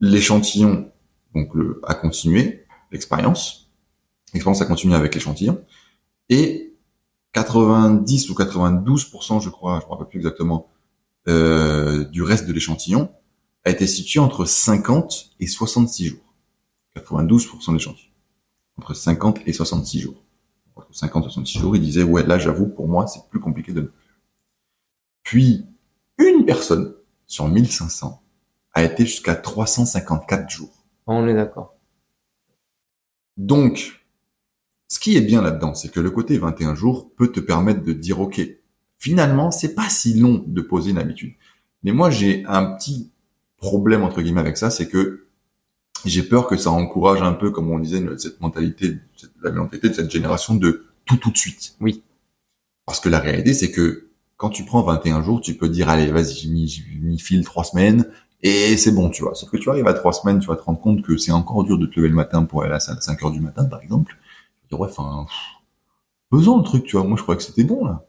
[0.00, 0.92] L'échantillon,
[1.34, 3.70] donc le, a continué, l'expérience.
[4.32, 5.62] L'expérience a continué avec l'échantillon.
[6.28, 6.74] Et
[7.32, 10.68] 90 ou 92%, je crois, je ne me rappelle plus exactement,
[11.26, 13.10] euh, du reste de l'échantillon
[13.64, 16.34] a été situé entre 50 et 66 jours.
[16.96, 18.10] 92% de l'échantillon.
[18.78, 20.22] Entre 50 et 66 jours.
[20.76, 23.72] Entre 50 et 66 jours, il disait, ouais, là, j'avoue, pour moi, c'est plus compliqué
[23.72, 24.16] de le faire.
[25.22, 25.66] Puis,
[26.18, 26.94] une personne
[27.26, 28.22] sur 1500
[28.74, 30.73] a été jusqu'à 354 jours.
[31.06, 31.76] On est d'accord.
[33.36, 34.04] Donc,
[34.88, 37.92] ce qui est bien là-dedans, c'est que le côté 21 jours peut te permettre de
[37.92, 38.40] dire, OK,
[38.98, 41.34] finalement, c'est pas si long de poser une habitude.
[41.82, 43.10] Mais moi, j'ai un petit
[43.56, 45.26] problème, entre guillemets, avec ça, c'est que
[46.04, 48.98] j'ai peur que ça encourage un peu, comme on disait, cette mentalité,
[49.42, 51.76] la mentalité de cette génération de tout tout de suite.
[51.80, 52.02] Oui.
[52.86, 56.06] Parce que la réalité, c'est que quand tu prends 21 jours, tu peux dire, allez,
[56.06, 58.10] vas-y, j'ai mis, j'ai mis fil trois semaines,
[58.46, 59.34] et c'est bon, tu vois.
[59.34, 61.64] Sauf que tu arrives à trois semaines, tu vas te rendre compte que c'est encore
[61.64, 63.40] dur de te lever le matin pour aller à la salle à 5 heures du
[63.40, 64.18] matin, par exemple.
[64.60, 65.26] Tu dis, ouais, enfin,
[66.30, 67.06] faisons le truc, tu vois.
[67.06, 68.06] Moi, je crois que c'était bon, là.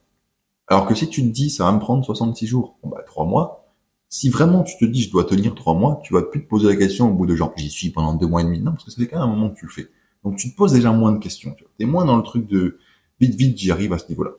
[0.68, 3.26] Alors que si tu te dis, ça va me prendre 66 jours, bon, bah, trois
[3.26, 3.74] mois.
[4.10, 6.68] Si vraiment tu te dis, je dois tenir trois mois, tu vas plus te poser
[6.68, 8.60] la question au bout de genre, j'y suis pendant deux mois et demi.
[8.60, 9.88] Non, parce que c'est quand même un moment que tu le fais.
[10.26, 11.72] Donc, tu te poses déjà moins de questions, tu vois.
[11.78, 12.78] T'es moins dans le truc de,
[13.22, 14.32] vite, vite, j'y arrive à ce niveau-là.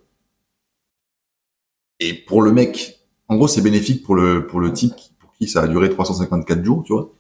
[2.01, 4.95] Et pour le mec, en gros, c'est bénéfique pour le, pour le type
[5.39, 7.13] qui ça a duré 354 jours, tu vois.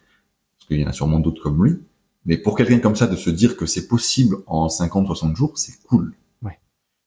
[0.58, 1.78] Parce qu'il y en a sûrement d'autres comme lui.
[2.24, 5.56] Mais pour quelqu'un comme ça, de se dire que c'est possible en 50, 60 jours,
[5.56, 6.14] c'est cool.
[6.42, 6.58] Ouais.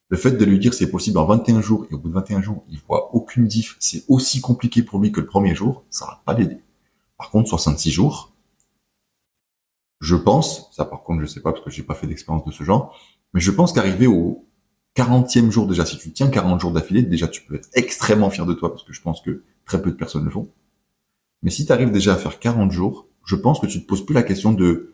[0.08, 2.42] Le fait de lui dire c'est possible en 21 jours, et au bout de 21
[2.42, 6.06] jours, il voit aucune diff, c'est aussi compliqué pour lui que le premier jour, ça
[6.06, 6.62] va pas l'aider.
[7.18, 8.32] Par contre, 66 jours,
[10.00, 12.52] je pense, ça par contre je sais pas parce que j'ai pas fait d'expérience de
[12.52, 12.98] ce genre,
[13.34, 14.46] mais je pense qu'arriver au
[14.96, 18.46] 40e jour déjà, si tu tiens 40 jours d'affilée, déjà tu peux être extrêmement fier
[18.46, 20.50] de toi parce que je pense que très peu de personnes le font.
[21.44, 24.06] Mais si tu arrives déjà à faire 40 jours, je pense que tu te poses
[24.06, 24.94] plus la question de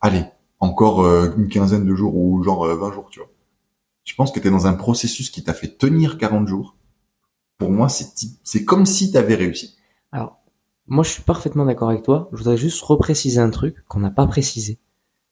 [0.00, 0.24] allez,
[0.58, 3.28] encore euh, une quinzaine de jours ou genre euh, 20 jours, tu vois.
[4.04, 6.76] Je pense que tu es dans un processus qui t'a fait tenir 40 jours.
[7.58, 8.08] Pour moi, c'est
[8.42, 9.76] c'est comme si tu avais réussi.
[10.10, 10.38] Alors,
[10.86, 12.28] moi, je suis parfaitement d'accord avec toi.
[12.32, 14.78] Je voudrais juste repréciser un truc qu'on n'a pas précisé.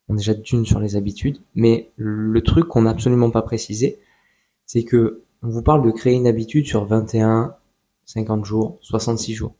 [0.08, 3.98] On est déjà d'une sur les habitudes, mais le truc qu'on n'a absolument pas précisé,
[4.64, 7.54] c'est que on vous parle de créer une habitude sur 21,
[8.06, 9.54] 50 jours, 66 jours.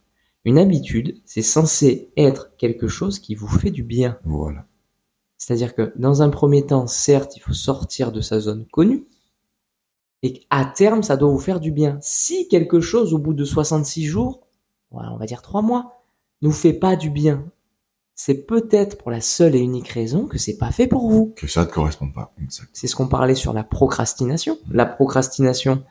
[0.45, 4.19] Une habitude, c'est censé être quelque chose qui vous fait du bien.
[4.25, 4.67] Voilà.
[5.37, 9.07] C'est-à-dire que dans un premier temps, certes, il faut sortir de sa zone connue,
[10.23, 11.99] et à terme, ça doit vous faire du bien.
[12.01, 14.41] Si quelque chose, au bout de 66 jours,
[14.91, 16.03] voilà, on va dire 3 mois,
[16.43, 17.45] ne vous fait pas du bien,
[18.17, 21.33] c'est peut-être pour la seule et unique raison que c'est pas fait pour vous.
[21.37, 22.35] Que ça te correspond pas.
[22.73, 24.59] C'est ce qu'on parlait sur la procrastination.
[24.73, 25.85] La procrastination,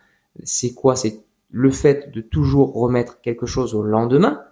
[0.43, 0.97] c'est quoi?
[0.97, 4.43] C'est le fait de toujours remettre quelque chose au lendemain.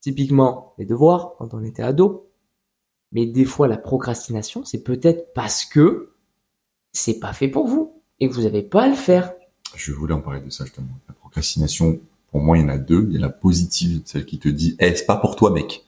[0.00, 2.28] Typiquement, les devoirs quand on était ado.
[3.12, 6.14] Mais des fois, la procrastination, c'est peut-être parce que
[6.92, 9.32] c'est pas fait pour vous et que vous n'avez pas à le faire.
[9.74, 10.88] Je voulais en parler de ça justement.
[11.08, 13.06] La procrastination, pour moi, il y en a deux.
[13.08, 15.84] Il y a la positive, celle qui te dit, eh, c'est pas pour toi, mec.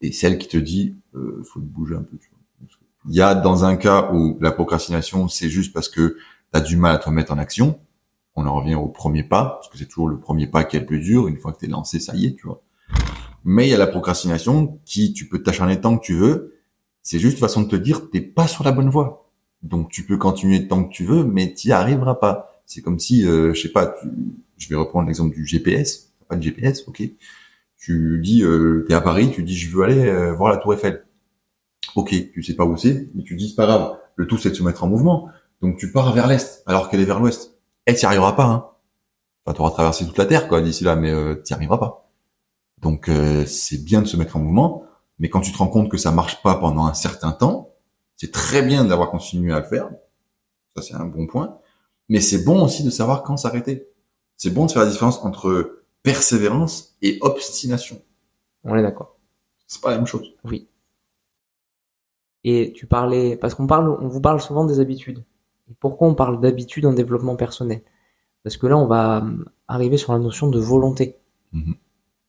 [0.00, 2.16] Et celle qui te dit, euh, faut te bouger un peu.
[3.08, 6.16] Il y a dans un cas où la procrastination, c'est juste parce que
[6.52, 7.80] tu as du mal à te mettre en action.
[8.34, 10.80] On en revient au premier pas, parce que c'est toujours le premier pas qui est
[10.80, 11.28] le plus dur.
[11.28, 12.62] Une fois que tu es lancé, ça y est, tu vois.
[13.44, 16.54] Mais il y a la procrastination qui, tu peux t'acharner tant que tu veux.
[17.02, 19.30] C'est juste une façon de te dire, t'es pas sur la bonne voie.
[19.62, 22.62] Donc tu peux continuer tant que tu veux, mais t'y arriveras pas.
[22.66, 24.08] C'est comme si, euh, je sais pas, tu...
[24.56, 26.12] je vais reprendre l'exemple du GPS.
[26.28, 27.02] Pas de GPS, ok.
[27.78, 30.74] Tu dis, euh, t'es à Paris, tu dis, je veux aller euh, voir la Tour
[30.74, 31.04] Eiffel.
[31.96, 33.98] Ok, tu sais pas où c'est, mais tu dis, c'est pas grave.
[34.16, 35.28] Le tout, c'est de se mettre en mouvement.
[35.60, 37.51] Donc tu pars vers l'est, alors qu'elle est vers l'ouest.
[37.86, 38.68] Et t'y arriveras pas, hein.
[39.44, 42.10] Enfin, t'auras traversé toute la Terre, quoi, d'ici là, mais euh, t'y arriveras pas.
[42.78, 44.84] Donc euh, c'est bien de se mettre en mouvement,
[45.18, 47.74] mais quand tu te rends compte que ça marche pas pendant un certain temps,
[48.16, 49.90] c'est très bien d'avoir continué à le faire.
[50.76, 51.58] Ça, c'est un bon point.
[52.08, 53.88] Mais c'est bon aussi de savoir quand s'arrêter.
[54.36, 58.00] C'est bon de faire la différence entre persévérance et obstination.
[58.64, 59.16] On est d'accord.
[59.66, 60.34] C'est pas la même chose.
[60.44, 60.68] Oui.
[62.44, 65.24] Et tu parlais, parce qu'on parle, on vous parle souvent des habitudes.
[65.70, 67.82] Et pourquoi on parle d'habitudes en développement personnel?
[68.42, 71.18] Parce que là, on va hum, arriver sur la notion de volonté.
[71.52, 71.74] Mhm.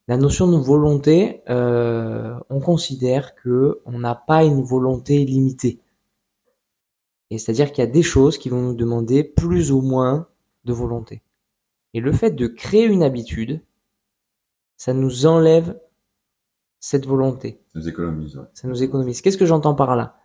[0.07, 5.79] La notion de volonté, euh, on considère que on n'a pas une volonté limitée.
[7.29, 10.27] Et c'est-à-dire qu'il y a des choses qui vont nous demander plus ou moins
[10.65, 11.23] de volonté.
[11.93, 13.61] Et le fait de créer une habitude,
[14.75, 15.79] ça nous enlève
[16.79, 17.61] cette volonté.
[17.71, 18.37] Ça nous économise.
[18.37, 18.45] Ouais.
[18.53, 19.21] Ça nous économise.
[19.21, 20.17] Qu'est-ce que j'entends par là?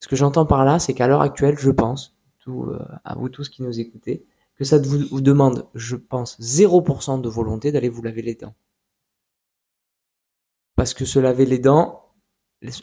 [0.00, 3.28] Ce que j'entends par là, c'est qu'à l'heure actuelle, je pense, tout, euh, à vous
[3.28, 4.24] tous qui nous écoutez,
[4.56, 8.54] que ça vous, vous demande, je pense, 0% de volonté d'aller vous laver les dents.
[10.76, 12.04] Parce que se laver les dents,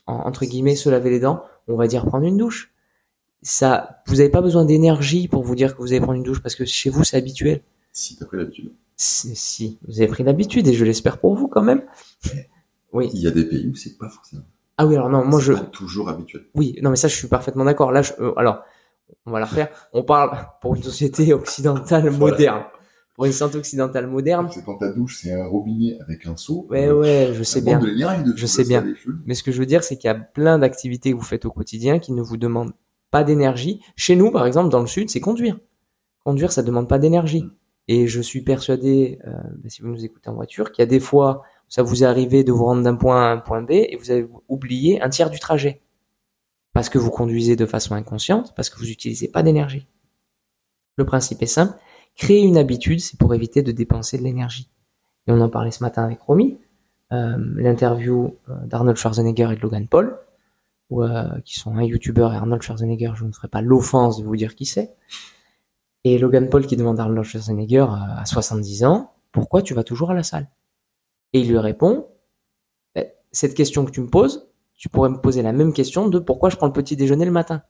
[0.05, 2.73] en- entre guillemets, se laver les dents, on va dire prendre une douche.
[3.41, 6.41] Ça, vous n'avez pas besoin d'énergie pour vous dire que vous allez prendre une douche
[6.41, 7.61] parce que chez vous, c'est habituel.
[7.91, 8.73] Si t'as pris l'habitude.
[8.97, 11.85] Si, si, vous avez pris l'habitude et je l'espère pour vous quand même.
[12.93, 13.09] Oui.
[13.13, 14.43] Il y a des pays où c'est pas forcément.
[14.77, 16.43] Ah oui, alors non, moi je, pas toujours habituel.
[16.53, 17.91] Oui, non, mais ça, je suis parfaitement d'accord.
[17.91, 18.61] Là, je, euh, alors,
[19.25, 19.69] on va la refaire.
[19.93, 22.63] On parle pour une société occidentale moderne.
[23.13, 24.49] pour une santé occidentale moderne.
[24.51, 26.67] C'est quand ta douche, c'est un robinet avec un seau.
[26.69, 27.79] Ouais, ouais, je sais bien.
[28.35, 28.81] Je sais bien.
[28.81, 31.23] Mais Mais ce que je veux dire, c'est qu'il y a plein d'activités que vous
[31.23, 32.73] faites au quotidien qui ne vous demandent
[33.11, 33.81] pas d'énergie.
[33.95, 35.57] Chez nous, par exemple, dans le sud, c'est conduire.
[36.25, 37.43] Conduire, ça demande pas d'énergie.
[37.43, 37.51] Mm.
[37.87, 40.87] Et je suis persuadé, euh, bah, si vous nous écoutez en voiture, qu'il y a
[40.87, 43.61] des fois, ça vous est arrivé de vous rendre d'un point A à un point
[43.61, 45.81] B et vous avez oublié un tiers du trajet.
[46.73, 49.87] Parce que vous conduisez de façon inconsciente, parce que vous n'utilisez pas d'énergie.
[50.97, 51.77] Le principe est simple.
[52.15, 54.69] Créer une habitude, c'est pour éviter de dépenser de l'énergie.
[55.27, 56.57] Et on en parlait ce matin avec Romy,
[57.11, 60.17] euh, l'interview euh, d'Arnold Schwarzenegger et de Logan Paul,
[60.91, 64.35] euh, qui sont un YouTuber et Arnold Schwarzenegger, je ne ferai pas l'offense de vous
[64.35, 64.95] dire qui c'est.
[66.03, 70.11] Et Logan Paul qui demande à Arnold Schwarzenegger à 70 ans, pourquoi tu vas toujours
[70.11, 70.47] à la salle?
[71.35, 72.07] Et il lui répond,
[72.95, 76.17] Eh, cette question que tu me poses, tu pourrais me poser la même question de
[76.17, 77.61] pourquoi je prends le petit déjeuner le matin.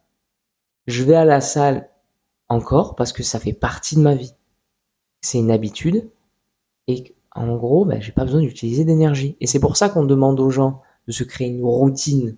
[0.85, 1.89] Je vais à la salle
[2.47, 4.35] encore parce que ça fait partie de ma vie.
[5.21, 6.11] C'est une habitude
[6.85, 9.35] et en gros, ben, j'ai pas besoin d'utiliser d'énergie.
[9.39, 12.37] Et c'est pour ça qu'on demande aux gens de se créer une routine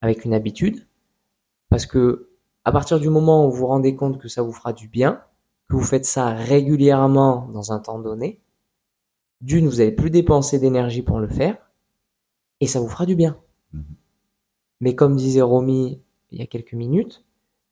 [0.00, 0.88] avec une habitude
[1.68, 2.30] parce que
[2.64, 5.22] à partir du moment où vous vous rendez compte que ça vous fera du bien,
[5.68, 8.40] que vous faites ça régulièrement dans un temps donné,
[9.44, 11.56] d'une, vous allez plus dépenser d'énergie pour le faire
[12.60, 13.36] et ça vous fera du bien.
[13.72, 13.84] Mhm.
[14.80, 17.24] Mais comme disait Romy il y a quelques minutes,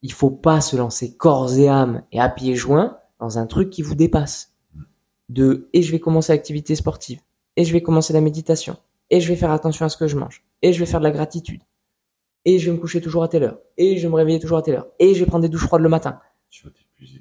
[0.02, 3.70] il faut pas se lancer corps et âme et à pieds joints dans un truc
[3.70, 4.52] qui vous dépasse.
[5.28, 7.20] De et je vais commencer l'activité sportive,
[7.56, 8.76] et je vais commencer la méditation,
[9.08, 11.04] et je vais faire attention à ce que je mange, et je vais faire de
[11.04, 11.62] la gratitude,
[12.44, 14.58] et je vais me coucher toujours à telle heure, et je vais me réveiller toujours
[14.58, 16.20] à telle heure, et je vais prendre des douches froides le matin.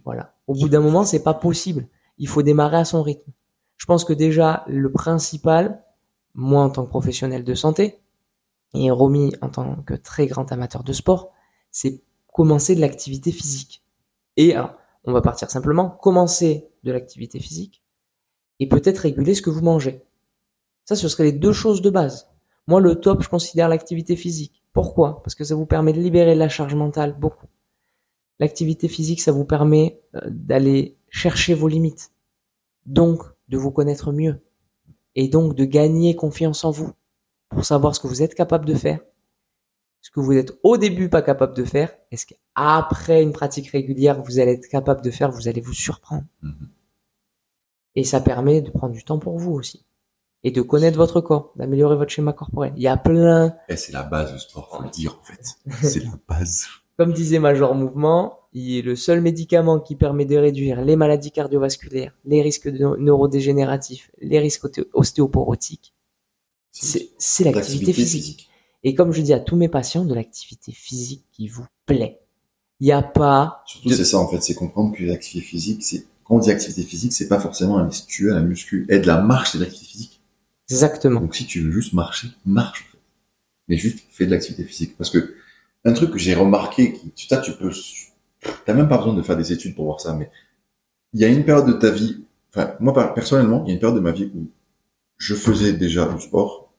[0.04, 0.36] Voilà.
[0.48, 1.88] Au bout d'un moment, c'est pas possible.
[2.18, 3.32] Il faut démarrer à son rythme.
[3.82, 5.84] Je pense que déjà, le principal,
[6.36, 8.00] moi en tant que professionnel de santé,
[8.76, 11.32] et Romy en tant que très grand amateur de sport,
[11.72, 13.84] c'est commencer de l'activité physique.
[14.38, 14.76] Et alors,
[15.06, 17.82] on va partir simplement, commencer de l'activité physique,
[18.60, 20.04] et peut-être réguler ce que vous mangez.
[20.86, 22.30] Ça, ce seraient les deux choses de base.
[22.68, 24.64] Moi, le top, je considère l'activité physique.
[24.74, 25.24] Pourquoi?
[25.24, 27.48] Parce que ça vous permet de libérer de la charge mentale beaucoup.
[28.38, 32.12] L'activité physique, ça vous permet euh, d'aller chercher vos limites.
[32.86, 34.42] Donc, de vous connaître mieux.
[35.16, 36.92] Et donc, de gagner confiance en vous.
[37.50, 39.02] Pour savoir ce que vous êtes capable de faire.
[40.00, 41.94] Ce que vous êtes au début pas capable de faire.
[42.12, 45.74] Et ce qu'après une pratique régulière, vous allez être capable de faire, vous allez vous
[45.74, 46.24] surprendre.
[46.42, 46.70] Mhm.
[47.96, 49.86] Et ça permet de prendre du temps pour vous aussi.
[50.44, 52.72] Et de connaître votre corps, d'améliorer votre schéma corporel.
[52.78, 55.44] Il y a plein, c'est la base du sport, faut le dire, en fait.
[55.86, 56.68] C'est la base.
[56.98, 61.32] comme disait Major Mouvement, il est le seul médicament qui permet de réduire les maladies
[61.32, 65.94] cardiovasculaires, les risques de- neurodégénératifs, les risques osté- ostéoporotiques.
[66.72, 68.50] C'est l'activité physique.
[68.84, 72.20] Et comme je dis à tous mes patients, de l'activité physique qui vous plaît.
[72.80, 75.84] Il n'y a pas Surtout, de- c'est ça, en fait, c'est comprendre que l'activité physique,
[75.84, 78.88] c'est, quand on dit activité physique, c'est pas forcément un muscu, un muscu.
[78.90, 80.22] Et de la marche, c'est de l'activité physique.
[80.70, 81.20] exactement.
[81.22, 82.98] Donc, si tu veux juste marcher, marche, en fait.
[83.68, 84.98] Mais juste, fais de l'activité physique.
[84.98, 85.36] Parce que,
[85.86, 87.72] un truc que j'ai remarqué, qui, tu, tu peux,
[88.66, 90.30] t'as même pas besoin de faire des études pour voir ça, mais
[91.14, 93.80] il y a une période de ta vie, enfin, moi, personnellement, il y a une
[93.80, 94.50] période de ma vie où
[95.18, 96.74] je faisais déjà du sport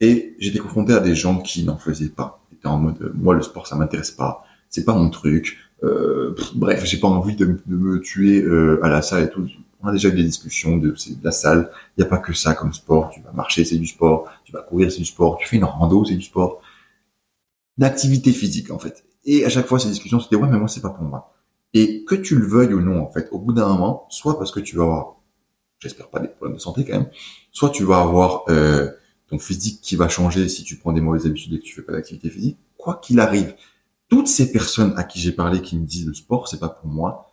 [0.00, 2.44] et j'étais confronté à des gens qui n'en faisaient pas.
[2.52, 4.44] Étaient en mode, moi, le sport, ça m'intéresse pas.
[4.68, 5.58] C'est pas mon truc.
[5.82, 9.46] Euh, bref, j'ai pas envie de, me tuer euh, à la salle et tout.
[9.80, 11.70] On a déjà eu des discussions de, de la salle.
[11.96, 13.10] Il y a pas que ça comme sport.
[13.10, 14.28] Tu vas marcher, c'est du sport.
[14.44, 15.38] Tu vas courir, c'est du sport.
[15.38, 16.60] Tu fais une rando, c'est du sport.
[17.78, 19.04] L'activité physique, en fait.
[19.30, 21.34] Et à chaque fois, ces discussions, c'était ouais, mais moi, c'est pas pour moi.
[21.74, 24.50] Et que tu le veuilles ou non, en fait, au bout d'un moment, soit parce
[24.50, 25.16] que tu vas avoir,
[25.80, 27.10] j'espère pas des problèmes de santé quand même,
[27.52, 28.90] soit tu vas avoir euh,
[29.28, 31.82] ton physique qui va changer si tu prends des mauvaises habitudes et que tu fais
[31.82, 32.56] pas d'activité physique.
[32.78, 33.54] Quoi qu'il arrive,
[34.08, 36.88] toutes ces personnes à qui j'ai parlé qui me disent le sport, c'est pas pour
[36.88, 37.30] moi,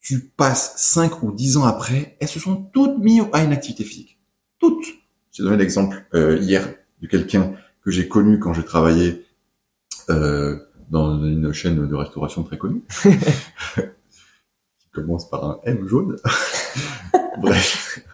[0.00, 3.84] tu passes 5 ou 10 ans après, elles se sont toutes mises à une activité
[3.84, 4.18] physique.
[4.58, 4.86] Toutes.
[5.30, 7.54] J'ai donné l'exemple euh, hier de quelqu'un
[7.84, 9.24] que j'ai connu quand j'ai travaillé
[10.10, 10.58] euh,
[10.92, 16.16] dans une chaîne de restauration très connue, qui commence par un M jaune.
[17.40, 18.04] Bref.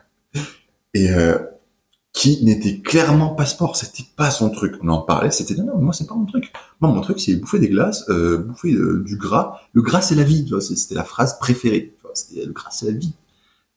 [0.95, 1.39] Et euh,
[2.12, 4.76] qui n'était clairement pas sport, c'était pas son truc.
[4.81, 6.53] On en parlait, c'était non, non, moi c'est pas mon truc.
[6.81, 9.61] Moi mon truc c'est bouffer des glaces, euh, bouffer euh, du gras.
[9.72, 11.95] Le gras c'est la vie, tu vois, c'était la phrase préférée.
[11.97, 13.12] Tu vois, c'était le gras c'est la vie.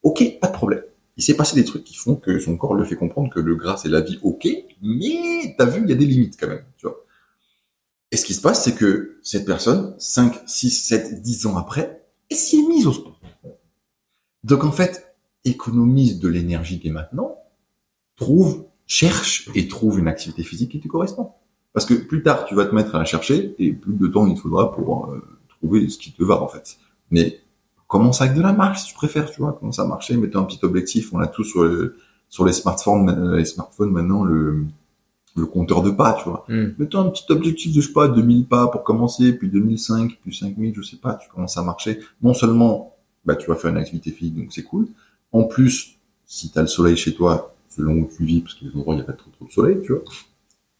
[0.04, 0.84] Ok, pas de problème.
[1.18, 3.56] Il s'est passé des trucs qui font que son corps le fait comprendre que le
[3.56, 4.48] gras c'est la vie, ok,
[4.84, 7.04] mais t'as vu, il y a des limites quand même, tu vois.
[8.12, 12.04] Et ce qui se passe, c'est que cette personne, 5, 6, 7, 10 ans après,
[12.30, 13.20] elle s'y est mise au sport.
[14.44, 17.38] Donc en fait, économise de l'énergie dès maintenant,
[18.16, 21.32] trouve, cherche et trouve une activité physique qui te correspond.
[21.74, 24.28] Parce que plus tard, tu vas te mettre à la chercher et plus de temps
[24.28, 26.78] il te faudra pour euh, trouver ce qui te va en fait.
[27.12, 27.40] Mais
[27.88, 30.44] commence avec de la marche si tu préfères, tu vois, commence à marcher, mets un
[30.44, 31.14] petit objectif.
[31.14, 31.92] On a tous sur,
[32.28, 34.66] sur les smartphones, euh, les smartphones maintenant le,
[35.36, 36.46] le compteur de pas, tu vois.
[36.48, 36.74] Hmm.
[36.78, 40.36] Mets-toi un petit objectif de, je sais pas, 2000 pas pour commencer, puis 2005, puis
[40.36, 42.00] 5000, je sais pas, tu commences à marcher.
[42.22, 44.88] Non seulement, bah, tu vas faire une activité physique, donc c'est cool.
[45.32, 48.70] En plus, si t'as le soleil chez toi, selon où tu vis, parce qu'il y
[48.70, 50.04] a des endroits où il n'y a pas trop, trop de soleil, tu vois.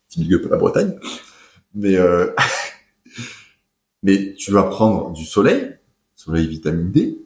[0.10, 1.00] Petit big up à la Bretagne.
[1.74, 2.28] Mais, euh,
[4.04, 5.78] mais tu vas prendre du soleil,
[6.16, 7.18] soleil vitamine D.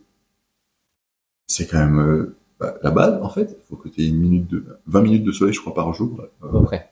[1.47, 3.57] C'est quand même, euh, bah, la base, en fait.
[3.59, 5.91] Il faut que tu aies une minute de, 20 minutes de soleil, je crois, par
[5.93, 6.27] jour.
[6.43, 6.91] À peu près.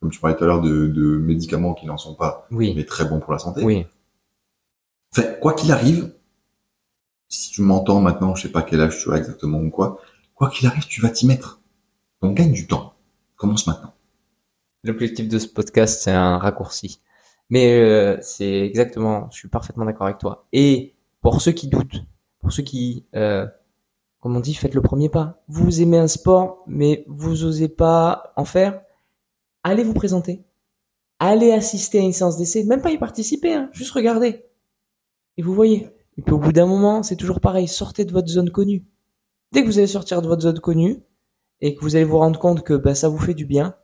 [0.00, 2.72] Comme tu parlais tout à l'heure de, de médicaments qui n'en sont pas, Oui.
[2.74, 3.62] mais très bons pour la santé.
[3.62, 3.86] Oui.
[5.12, 6.14] Enfin, quoi qu'il arrive,
[7.28, 10.00] si tu m'entends maintenant, je sais pas quel âge tu as exactement ou quoi,
[10.34, 11.60] quoi qu'il arrive, tu vas t'y mettre.
[12.22, 12.94] Donc gagne du temps.
[13.36, 13.92] Commence maintenant.
[14.84, 17.00] L'objectif de ce podcast, c'est un raccourci.
[17.50, 20.46] Mais euh, c'est exactement, je suis parfaitement d'accord avec toi.
[20.52, 22.04] Et pour ceux qui doutent,
[22.40, 23.46] pour ceux qui, euh,
[24.20, 25.42] comme on dit, faites le premier pas.
[25.48, 28.80] Vous aimez un sport, mais vous osez pas en faire,
[29.62, 30.44] allez vous présenter.
[31.18, 34.46] Allez assister à une séance d'essai, même pas y participer, hein, juste regarder.
[35.36, 35.88] Et vous voyez.
[36.16, 38.84] Et puis au bout d'un moment, c'est toujours pareil, sortez de votre zone connue.
[39.52, 41.02] Dès que vous allez sortir de votre zone connue,
[41.60, 43.76] et que vous allez vous rendre compte que bah, ça vous fait du bien,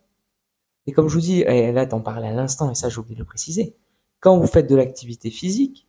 [0.87, 3.17] et comme je vous dis, et là t'en parlais à l'instant, et ça j'ai oublié
[3.17, 3.77] de le préciser,
[4.21, 5.89] quand vous faites de l'activité physique,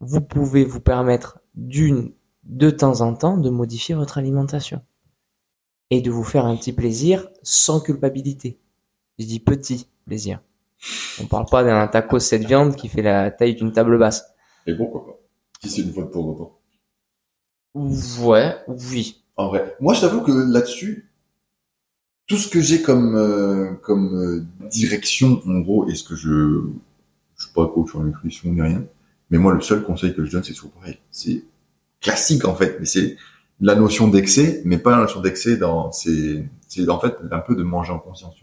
[0.00, 2.12] vous pouvez vous permettre d'une,
[2.44, 4.82] de temps en temps, de modifier votre alimentation.
[5.90, 8.60] Et de vous faire un petit plaisir sans culpabilité.
[9.18, 10.40] Je dis petit plaisir.
[11.20, 14.24] On parle pas d'un taco 7 viande qui fait la taille d'une table basse.
[14.66, 15.18] Et pourquoi pas?
[15.62, 16.58] Si c'est une fois de temps en temps.
[18.22, 18.54] Ouais,
[18.90, 19.22] oui.
[19.36, 19.76] En vrai.
[19.80, 21.10] Moi, je t'avoue que là-dessus,
[22.26, 26.62] tout ce que j'ai comme euh, comme euh, direction, en gros, est ce que je
[27.36, 28.84] je suis pas coach en nutrition ni rien,
[29.30, 30.98] mais moi, le seul conseil que je donne, c'est toujours pareil.
[31.10, 31.44] C'est
[32.00, 33.16] classique en fait, mais c'est
[33.60, 37.54] la notion d'excès, mais pas la notion d'excès dans c'est c'est en fait un peu
[37.54, 38.36] de manger en conscience.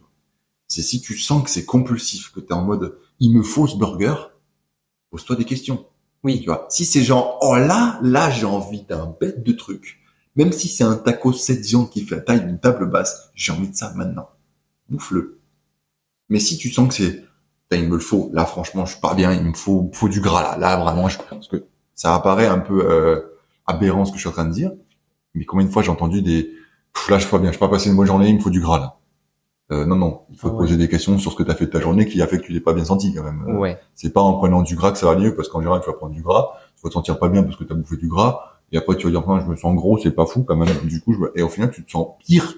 [0.73, 0.81] Tu.
[0.81, 3.77] C'est si tu sens que c'est compulsif, que t'es en mode il me faut ce
[3.77, 4.15] burger,
[5.09, 5.85] pose-toi des questions.
[6.23, 6.39] Oui.
[6.39, 9.99] Tu vois, si c'est genre, oh là, là, j'ai envie d'un bête de truc.
[10.35, 13.51] Même si c'est un taco 7 viandes qui fait la taille d'une table basse, j'ai
[13.51, 14.29] envie de ça maintenant.
[14.89, 15.39] Bouffe-le.
[16.29, 17.23] Mais si tu sens que c'est,
[17.71, 20.21] il me le faut, là, franchement, je suis pas bien, il me faut, faut du
[20.21, 21.65] gras, là, là, vraiment, je, parce que
[21.95, 23.21] ça apparaît un peu, euh,
[23.65, 24.71] aberrant ce que je suis en train de dire.
[25.33, 26.51] Mais combien de fois j'ai entendu des,
[27.09, 28.49] là, je suis pas bien, je peux pas passer une bonne journée, il me faut
[28.49, 28.99] du gras, là.
[29.73, 30.61] Euh, non, non, il faut Ah te ouais.
[30.61, 32.37] poser des questions sur ce que tu as fait de ta journée qui a fait
[32.39, 33.43] que tu l'es pas bien senti, quand même.
[33.47, 33.79] Euh, Ouais.
[33.95, 35.93] c'est pas en prenant du gras que ça va mieux, parce qu'en général, tu vas
[35.97, 38.07] prendre du gras, tu vas te sentir pas bien parce que tu as bouffé du
[38.07, 40.69] gras, et après tu vas dire, je me sens gros, c'est pas fou quand même.
[40.85, 41.19] Du coup, je...
[41.39, 42.55] et au final, tu te sens pire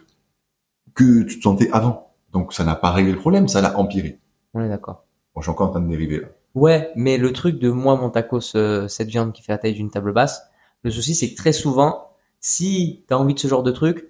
[0.94, 2.12] que tu te sentais avant.
[2.34, 4.20] Donc ça n'a pas réglé le problème, ça l'a empiré.
[4.54, 5.06] On est d'accord.
[5.34, 6.28] Bon, je suis encore en train de dériver là.
[6.54, 9.74] Ouais, mais le truc de moi, mon tacos, euh, cette viande qui fait la taille
[9.74, 10.42] d'une table basse,
[10.84, 12.10] le souci c'est que très souvent,
[12.40, 14.10] si t'as envie de ce genre de truc,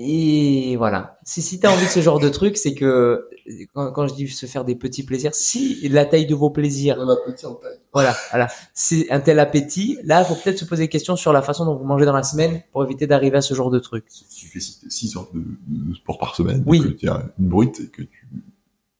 [0.00, 1.18] et voilà.
[1.24, 3.28] Si, si t'as envie de ce genre de truc, c'est que,
[3.74, 6.96] quand, quand je dis se faire des petits plaisirs, si la taille de vos plaisirs,
[7.00, 7.78] On a petit en taille.
[7.92, 11.42] voilà, voilà, c'est un tel appétit, là, faut peut-être se poser des questions sur la
[11.42, 14.04] façon dont vous mangez dans la semaine pour éviter d'arriver à ce genre de truc.
[14.08, 16.80] Si tu fais 6 heures de, de sport par semaine, Oui.
[16.80, 18.28] que tu as une brute et que tu...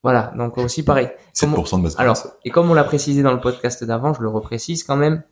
[0.03, 0.33] Voilà.
[0.37, 1.09] Donc aussi pareil.
[1.39, 4.23] Comment- 7% de masse Alors, et comme on l'a précisé dans le podcast d'avant, je
[4.23, 5.23] le reprécise quand même.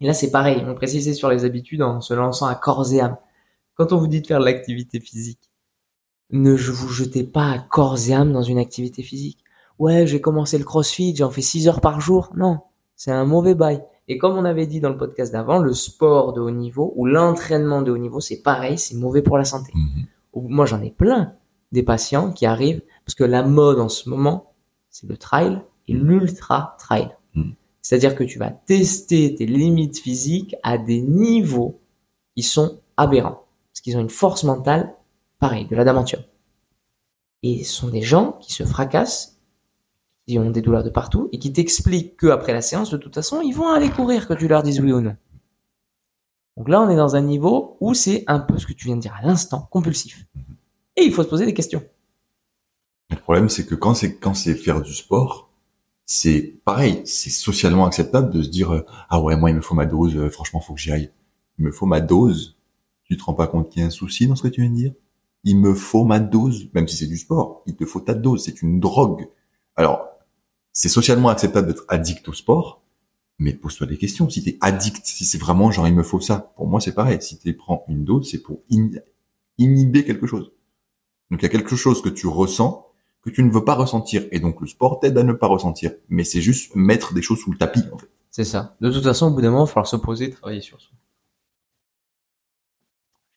[0.00, 0.62] Et là, c'est pareil.
[0.66, 3.16] On précisait sur les habitudes en se lançant à corps et âme.
[3.80, 5.50] Quand on vous dit de faire de l'activité physique,
[6.28, 9.42] ne je- vous jetez pas à corps et âme dans une activité physique.
[9.78, 12.28] Ouais, j'ai commencé le crossfit, j'en fais 6 heures par jour.
[12.36, 12.58] Non,
[12.94, 13.82] c'est un mauvais bail.
[14.06, 17.06] Et comme on avait dit dans le podcast d'avant, le sport de haut niveau ou
[17.06, 19.72] l'entraînement de haut niveau, c'est pareil, c'est mauvais pour la santé.
[19.74, 20.04] Mhm.
[20.50, 21.32] Moi, j'en ai plein
[21.72, 24.52] des patients qui arrivent parce que la mode en ce moment,
[24.90, 25.58] c'est le trail
[25.88, 27.16] et l'ultra trail.
[27.32, 27.52] Mm.
[27.80, 31.80] C'est-à-dire que tu vas tester tes limites physiques à des niveaux
[32.36, 33.46] qui sont aberrants
[33.80, 34.94] parce qu'ils ont une force mentale
[35.38, 36.22] pareil, de l'adamantium.
[37.42, 39.40] Et ce sont des gens qui se fracassent,
[40.26, 43.14] qui ont des douleurs de partout et qui t'expliquent que après la séance, de toute
[43.14, 45.16] façon, ils vont aller courir que tu leur dises oui ou non.
[46.58, 48.96] Donc là, on est dans un niveau où c'est un peu ce que tu viens
[48.96, 50.26] de dire à l'instant, compulsif.
[50.96, 51.82] Et il faut se poser des questions.
[53.08, 55.50] Le problème, c'est que quand c'est quand c'est faire du sport,
[56.04, 59.74] c'est pareil, c'est socialement acceptable de se dire euh, ah ouais moi il me faut
[59.74, 61.10] ma dose, euh, franchement faut que j'y aille.
[61.58, 62.59] Il me faut ma dose.
[63.10, 64.70] Tu te rends pas compte qu'il y a un souci dans ce que tu viens
[64.70, 64.92] de dire?
[65.42, 68.44] Il me faut ma dose, même si c'est du sport, il te faut ta dose,
[68.44, 69.28] c'est une drogue.
[69.74, 70.06] Alors
[70.72, 72.82] c'est socialement acceptable d'être addict au sport,
[73.38, 74.28] mais pose-toi des questions.
[74.30, 77.20] Si t'es addict, si c'est vraiment genre il me faut ça, pour moi c'est pareil.
[77.20, 78.90] Si tu prends une dose, c'est pour in-
[79.58, 80.52] inhiber quelque chose.
[81.30, 82.86] Donc il y a quelque chose que tu ressens
[83.22, 84.24] que tu ne veux pas ressentir.
[84.30, 85.92] Et donc le sport t'aide à ne pas ressentir.
[86.08, 88.08] Mais c'est juste mettre des choses sous le tapis, en fait.
[88.30, 88.76] C'est ça.
[88.80, 90.92] De toute façon, au bout d'un moment, il va falloir se poser, travailler sur soi.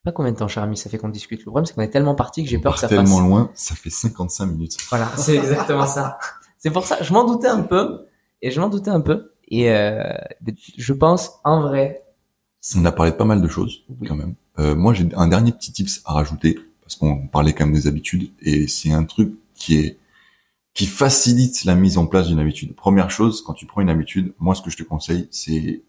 [0.03, 1.39] Pas combien de temps, cher ami, ça fait qu'on discute.
[1.39, 3.27] Le problème, c'est qu'on est tellement parti que j'ai peur que ça tellement fasse.
[3.27, 4.77] loin, ça fait 55 minutes.
[4.89, 6.17] Voilà, c'est exactement ça.
[6.57, 8.05] C'est pour ça, je m'en doutais un peu,
[8.41, 10.03] et je m'en doutais un peu, et euh,
[10.77, 12.03] je pense, en vrai,
[12.75, 14.07] On a parlé de pas mal de choses, Oui.
[14.07, 14.35] quand même.
[14.59, 17.87] Euh, moi, j'ai un dernier petit tips à rajouter, parce qu'on parlait quand même des
[17.87, 19.97] habitudes, et c'est un truc qui est
[20.73, 22.75] qui facilite la mise en place d'une habitude.
[22.75, 25.83] Première chose, quand tu prends une habitude, moi, ce que je te conseille, c'est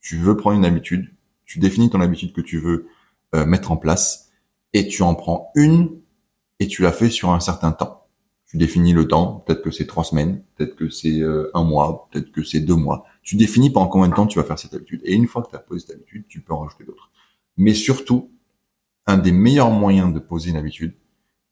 [0.00, 1.10] tu veux prendre une habitude,
[1.44, 2.86] tu définis ton habitude que tu veux
[3.34, 4.30] euh, mettre en place,
[4.72, 6.00] et tu en prends une,
[6.58, 8.06] et tu la fais sur un certain temps.
[8.46, 12.08] Tu définis le temps, peut-être que c'est trois semaines, peut-être que c'est euh, un mois,
[12.10, 13.04] peut-être que c'est deux mois.
[13.22, 15.00] Tu définis pendant combien de temps tu vas faire cette habitude.
[15.04, 17.10] Et une fois que tu as posé cette habitude, tu peux en rajouter d'autres.
[17.56, 18.30] Mais surtout,
[19.06, 20.94] un des meilleurs moyens de poser une habitude,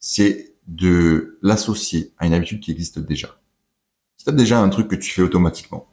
[0.00, 3.40] c'est de l'associer à une habitude qui existe déjà.
[4.16, 5.88] Si tu as déjà un truc que tu fais automatiquement,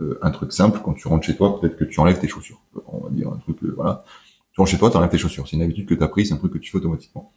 [0.00, 2.60] euh, un truc simple, quand tu rentres chez toi, peut-être que tu enlèves tes chaussures.
[2.86, 4.04] On va dire un truc, euh, voilà.
[4.52, 5.48] Tu rentres chez toi, tu enlèves tes chaussures.
[5.48, 7.32] C'est une habitude que tu as prise, c'est un truc que tu fais automatiquement.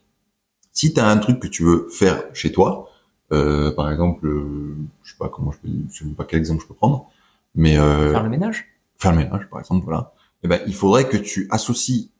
[0.72, 2.90] Si tu as un truc que tu veux faire chez toi,
[3.32, 6.38] euh, par exemple, euh, je sais pas comment je peux, je sais même pas quel
[6.38, 7.10] exemple je peux prendre,
[7.54, 8.66] mais euh, faire le ménage.
[8.98, 10.12] faire le ménage, par exemple, voilà.
[10.42, 12.10] Eh ben, il faudrait que tu associes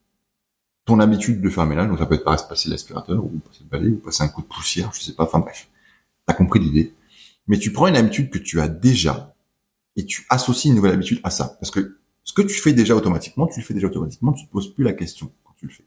[0.86, 3.28] ton habitude de faire le ménage, donc ça peut être par exemple passer l'aspirateur, ou
[3.47, 5.68] passer le balai, ou passer un coup de poussière, je sais pas, enfin bref.
[6.26, 6.94] T'as compris l'idée.
[7.47, 9.34] Mais tu prends une habitude que tu as déjà,
[9.97, 11.57] et tu associes une nouvelle habitude à ça.
[11.61, 14.51] Parce que ce que tu fais déjà automatiquement, tu le fais déjà automatiquement, tu te
[14.51, 15.85] poses plus la question quand tu le fais.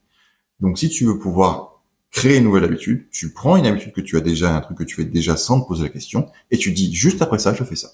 [0.61, 4.17] Donc si tu veux pouvoir créer une nouvelle habitude, tu prends une habitude que tu
[4.17, 6.71] as déjà, un truc que tu fais déjà sans te poser la question, et tu
[6.71, 7.89] dis juste après ça, je fais ça.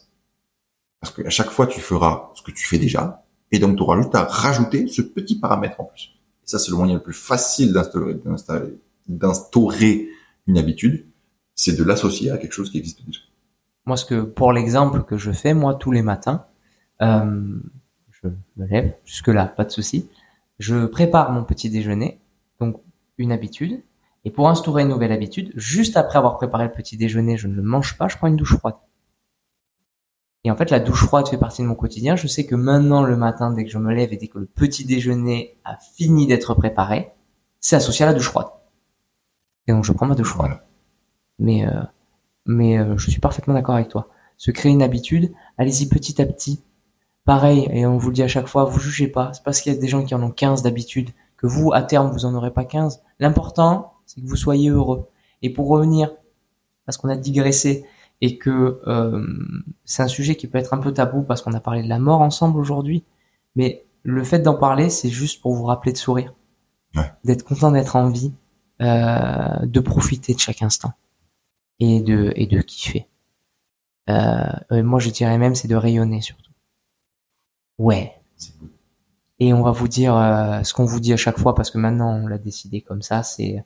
[1.02, 3.82] Parce que à chaque fois, tu feras ce que tu fais déjà, et donc tu
[3.82, 6.12] auras juste à rajouter ce petit paramètre en plus.
[6.43, 7.74] Et ça, c'est le moyen le plus facile
[9.08, 10.10] d'instaurer
[10.48, 11.08] une habitude,
[11.56, 13.22] c'est de l'associer à quelque chose qui existe déjà.
[13.88, 16.46] Moi, ce que, pour l'exemple que je fais, moi, tous les matins,
[17.02, 17.60] euh,
[18.30, 20.10] je me lève, jusque-là, pas de souci.
[20.60, 22.20] Je prépare mon petit déjeuner,
[22.60, 22.82] donc
[23.18, 23.82] une habitude.
[24.24, 27.54] Et pour instaurer une nouvelle habitude, juste après avoir préparé le petit déjeuner, je ne
[27.54, 28.76] le mange pas, je prends une douche froide.
[30.44, 32.16] Et en fait, la douche froide fait partie de mon quotidien.
[32.16, 34.46] Je sais que maintenant, le matin, dès que je me lève et dès que le
[34.46, 37.12] petit déjeuner a fini d'être préparé,
[37.60, 38.48] c'est associé à la douche froide.
[39.68, 40.60] Et donc, je prends ma douche froide.
[41.40, 41.82] Mais, euh,
[42.46, 44.10] mais euh, je suis parfaitement d'accord avec toi.
[44.38, 46.64] Se créer une habitude, allez-y petit à petit.
[47.26, 49.34] Pareil, et on vous le dit à chaque fois, vous jugez pas.
[49.34, 51.82] C'est parce qu'il y a des gens qui en ont 15 d'habitude que vous, à
[51.82, 53.02] terme, vous en aurez pas 15.
[53.20, 55.08] L'important, c'est que vous soyez heureux.
[55.42, 56.12] Et pour revenir,
[56.86, 57.86] parce qu'on a digressé
[58.22, 59.26] et que euh,
[59.86, 62.00] c'est un sujet qui peut être un peu tabou parce qu'on a parlé de la
[62.00, 63.04] mort ensemble aujourd'hui,
[63.56, 66.34] mais le fait d'en parler, c'est juste pour vous rappeler de sourire,
[66.96, 67.12] Ouais.
[67.26, 68.32] d'être content d'être en vie,
[68.82, 70.94] euh, de profiter de chaque instant
[71.80, 73.08] et de et de kiffer.
[74.10, 76.45] Euh, moi, je dirais même, c'est de rayonner surtout.
[77.78, 78.14] Ouais.
[79.40, 81.78] Et on va vous dire euh, ce qu'on vous dit à chaque fois parce que
[81.78, 83.64] maintenant on l'a décidé comme ça, c'est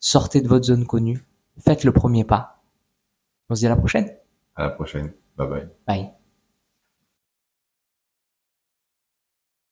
[0.00, 1.24] sortez de votre zone connue,
[1.58, 2.62] faites le premier pas.
[3.48, 4.10] On se dit à la prochaine.
[4.56, 5.12] À la prochaine.
[5.36, 5.68] Bye bye.
[5.86, 6.10] Bye.